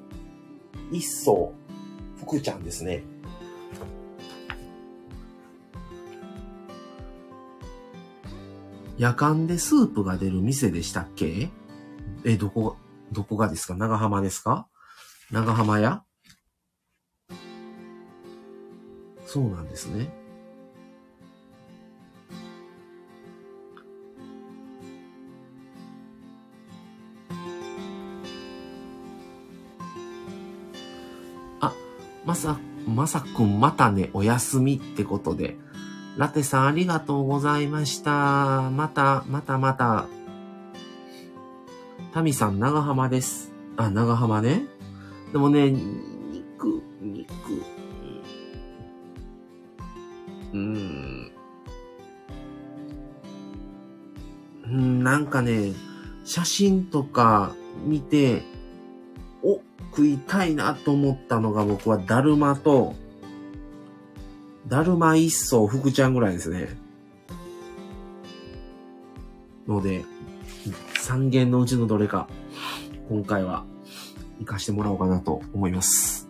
[0.93, 1.55] 一層、
[2.21, 3.05] 福ちゃんですね。
[8.99, 11.49] 夜間でスープが出る店でしたっけ？
[12.27, 12.77] え、どこ、
[13.13, 13.75] どこがですか？
[13.77, 14.69] 長浜ですか？
[15.31, 16.05] 長浜屋？
[19.25, 20.23] そうなんですね。
[32.35, 32.59] まさ、
[32.89, 35.57] まさくんまたね、お休みってことで。
[36.17, 38.71] ラテさんありがとうございました。
[38.73, 40.07] また、またまた。
[42.13, 43.53] タミさん、長浜です。
[43.77, 44.67] あ、長浜ね。
[45.31, 47.29] でもね、肉、肉、
[50.53, 51.31] うん。
[54.65, 55.73] うん、なんかね、
[56.25, 57.55] 写真とか
[57.87, 58.43] 見て、
[59.97, 62.97] 食いたいなと思ったのが僕はだるまと、
[64.67, 66.77] だるま一層福ちゃんぐらいですね。
[69.69, 70.05] ので、
[70.99, 72.29] 三軒のうちのどれか、
[73.09, 73.65] 今回は
[74.41, 76.29] 行かしてもらおうかなと思います。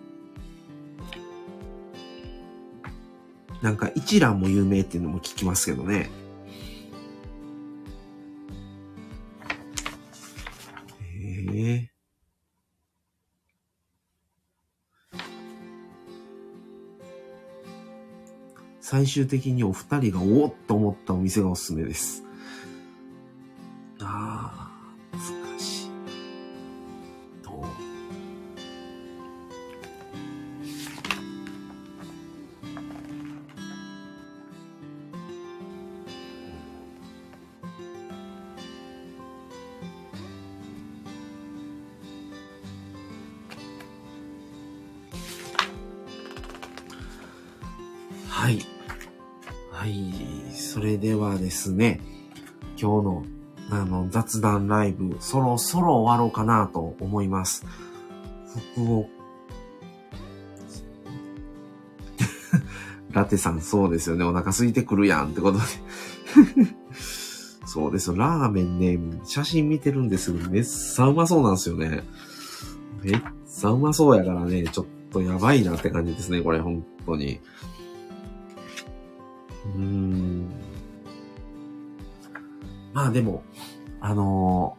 [3.62, 6.10] なんか一蘭も有名っていうのも聞きますけどね。
[18.94, 22.23] 最終的にお二人がおおっと思ったお店がおすすめです。
[51.64, 52.00] ですね、
[52.78, 53.24] 今日の
[53.70, 57.64] あの雑談ライブ、そろそろ終わろうかなと思います。
[58.74, 59.08] 福岡、
[63.12, 64.24] ラテさんそうですよね。
[64.24, 65.64] お腹空いてくるやんってことで
[67.64, 68.16] そうですよ。
[68.16, 72.02] ラーメンね、写真見てるんですけど、めっさうまそうなんですよね。
[73.02, 77.40] めっさうまそうやからね、ちょっとやばいなって感じですね、これ、本当に。
[79.74, 80.63] うーん。
[82.94, 83.42] まあでも、
[84.00, 84.76] あの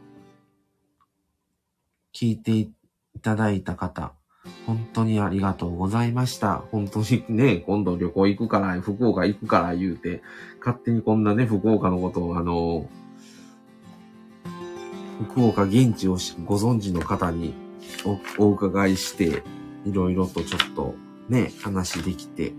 [2.14, 2.72] ー、聞いてい
[3.22, 4.14] ただいた方、
[4.66, 6.64] 本当にありがとうございました。
[6.72, 10.24] 本当にね、今度旅行行くから、福岡行くから言うて、
[10.60, 16.14] 勝手にこんなね、福岡のことを、あのー、福岡現地を
[16.46, 17.54] ご存知の方に
[18.40, 19.44] おお伺いして、
[19.86, 20.96] いろいろとちょっと
[21.28, 22.54] ね、話できて、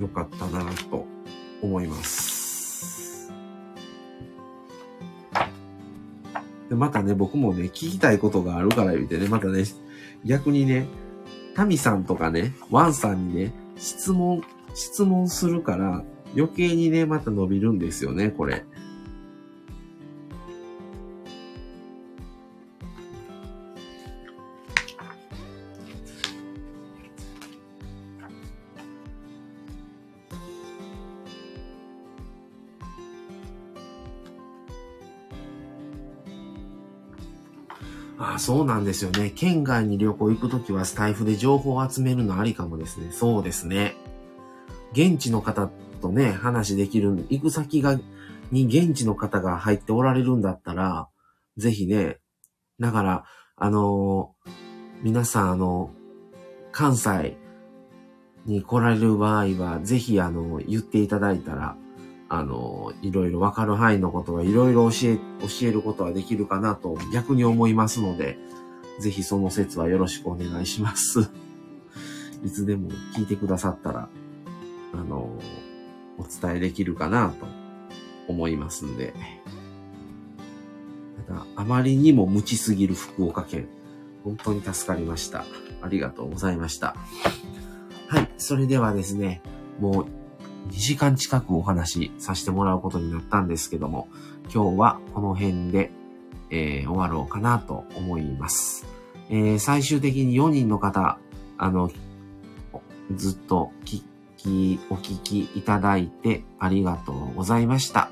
[0.00, 1.06] よかったなと
[1.62, 2.31] 思います。
[6.72, 9.62] で、またね、僕もね、聞きたいことがあるから言うてね、またね、
[10.24, 10.86] 逆にね、
[11.54, 14.42] タミさんとかね、ワンさんにね、質問、
[14.72, 16.02] 質問するから、
[16.34, 18.64] 余計にね、また伸びるんですよね、これ。
[38.38, 39.30] そうなんですよね。
[39.34, 43.08] 県外に旅行行くときはスタイフで情報を集めるのありかもですね。
[43.12, 43.94] そうですね。
[44.92, 47.98] 現地の方とね、話できる、行く先が、
[48.50, 51.08] に現地の方が入っておられるんだったら、
[51.56, 52.18] ぜひね、
[52.78, 53.24] だから、
[53.56, 54.50] あのー、
[55.02, 55.90] 皆さん、あの、
[56.72, 57.36] 関西
[58.46, 61.76] に来られる場合は、ぜひ、あの、言っていただいたら、
[62.34, 68.38] あの、いろいろわかる範囲のことはいろいろ教え、教えることはできるかなと逆に思いますので、
[69.00, 71.30] ぜひその説はよろしくお願いします。
[72.42, 74.08] いつでも聞いてくださったら、
[74.94, 75.38] あの、
[76.16, 77.46] お伝えできるかなと
[78.26, 79.12] 思いますんで。
[81.28, 83.68] ただ、あまりにも無知すぎる福岡県、
[84.24, 85.44] 本当に助かりました。
[85.82, 86.96] ありがとうございました。
[88.06, 89.42] はい、それではですね、
[89.78, 90.21] もう
[90.68, 94.08] 2時間近くお話しさせてもらうことになったんですけども、
[94.52, 95.90] 今日はこの辺で、
[96.50, 98.86] えー、終わろうかなと思います。
[99.28, 101.18] えー、最終的に4人の方、
[101.58, 101.90] あの、
[103.14, 104.02] ずっと聞
[104.36, 108.10] き、お聞きいただいてありがとうございました。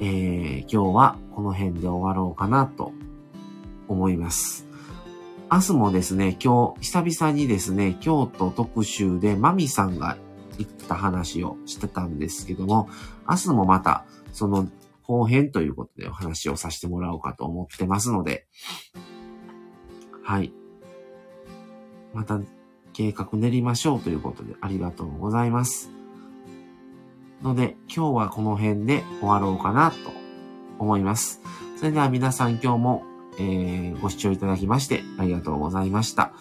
[0.00, 2.92] えー、今日はこの辺で終わろうかなと
[3.88, 4.66] 思います。
[5.50, 10.16] 明日もですね、今日、久々にですね、京都特集でマミさんが
[10.58, 12.88] 言った話をしてたんですけども、
[13.28, 14.68] 明日もまた、その
[15.02, 18.46] 後編ということでお話をさせてもらおうかと思ってますので、
[20.22, 20.52] はい。
[22.12, 22.40] また
[22.92, 25.90] 計画練りましょうということでありがとうございます。
[27.42, 29.96] ので、今日はこの辺で終わろうかなと
[30.78, 31.40] 思います。
[31.76, 33.04] それでは皆さん今日も、
[33.38, 36.32] えー、ご視聴いただきましてありがとうございました。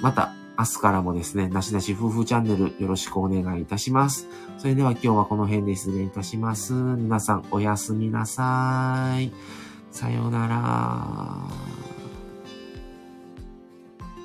[0.00, 0.32] また
[0.62, 4.28] 明日からもですね、なしなし夫婦チャンネルよろしくお願いいたします。
[4.58, 6.72] それでは今日はこの辺で失礼いたします。
[6.72, 9.32] 皆さんおやすみなさい。
[9.90, 11.91] さようなら。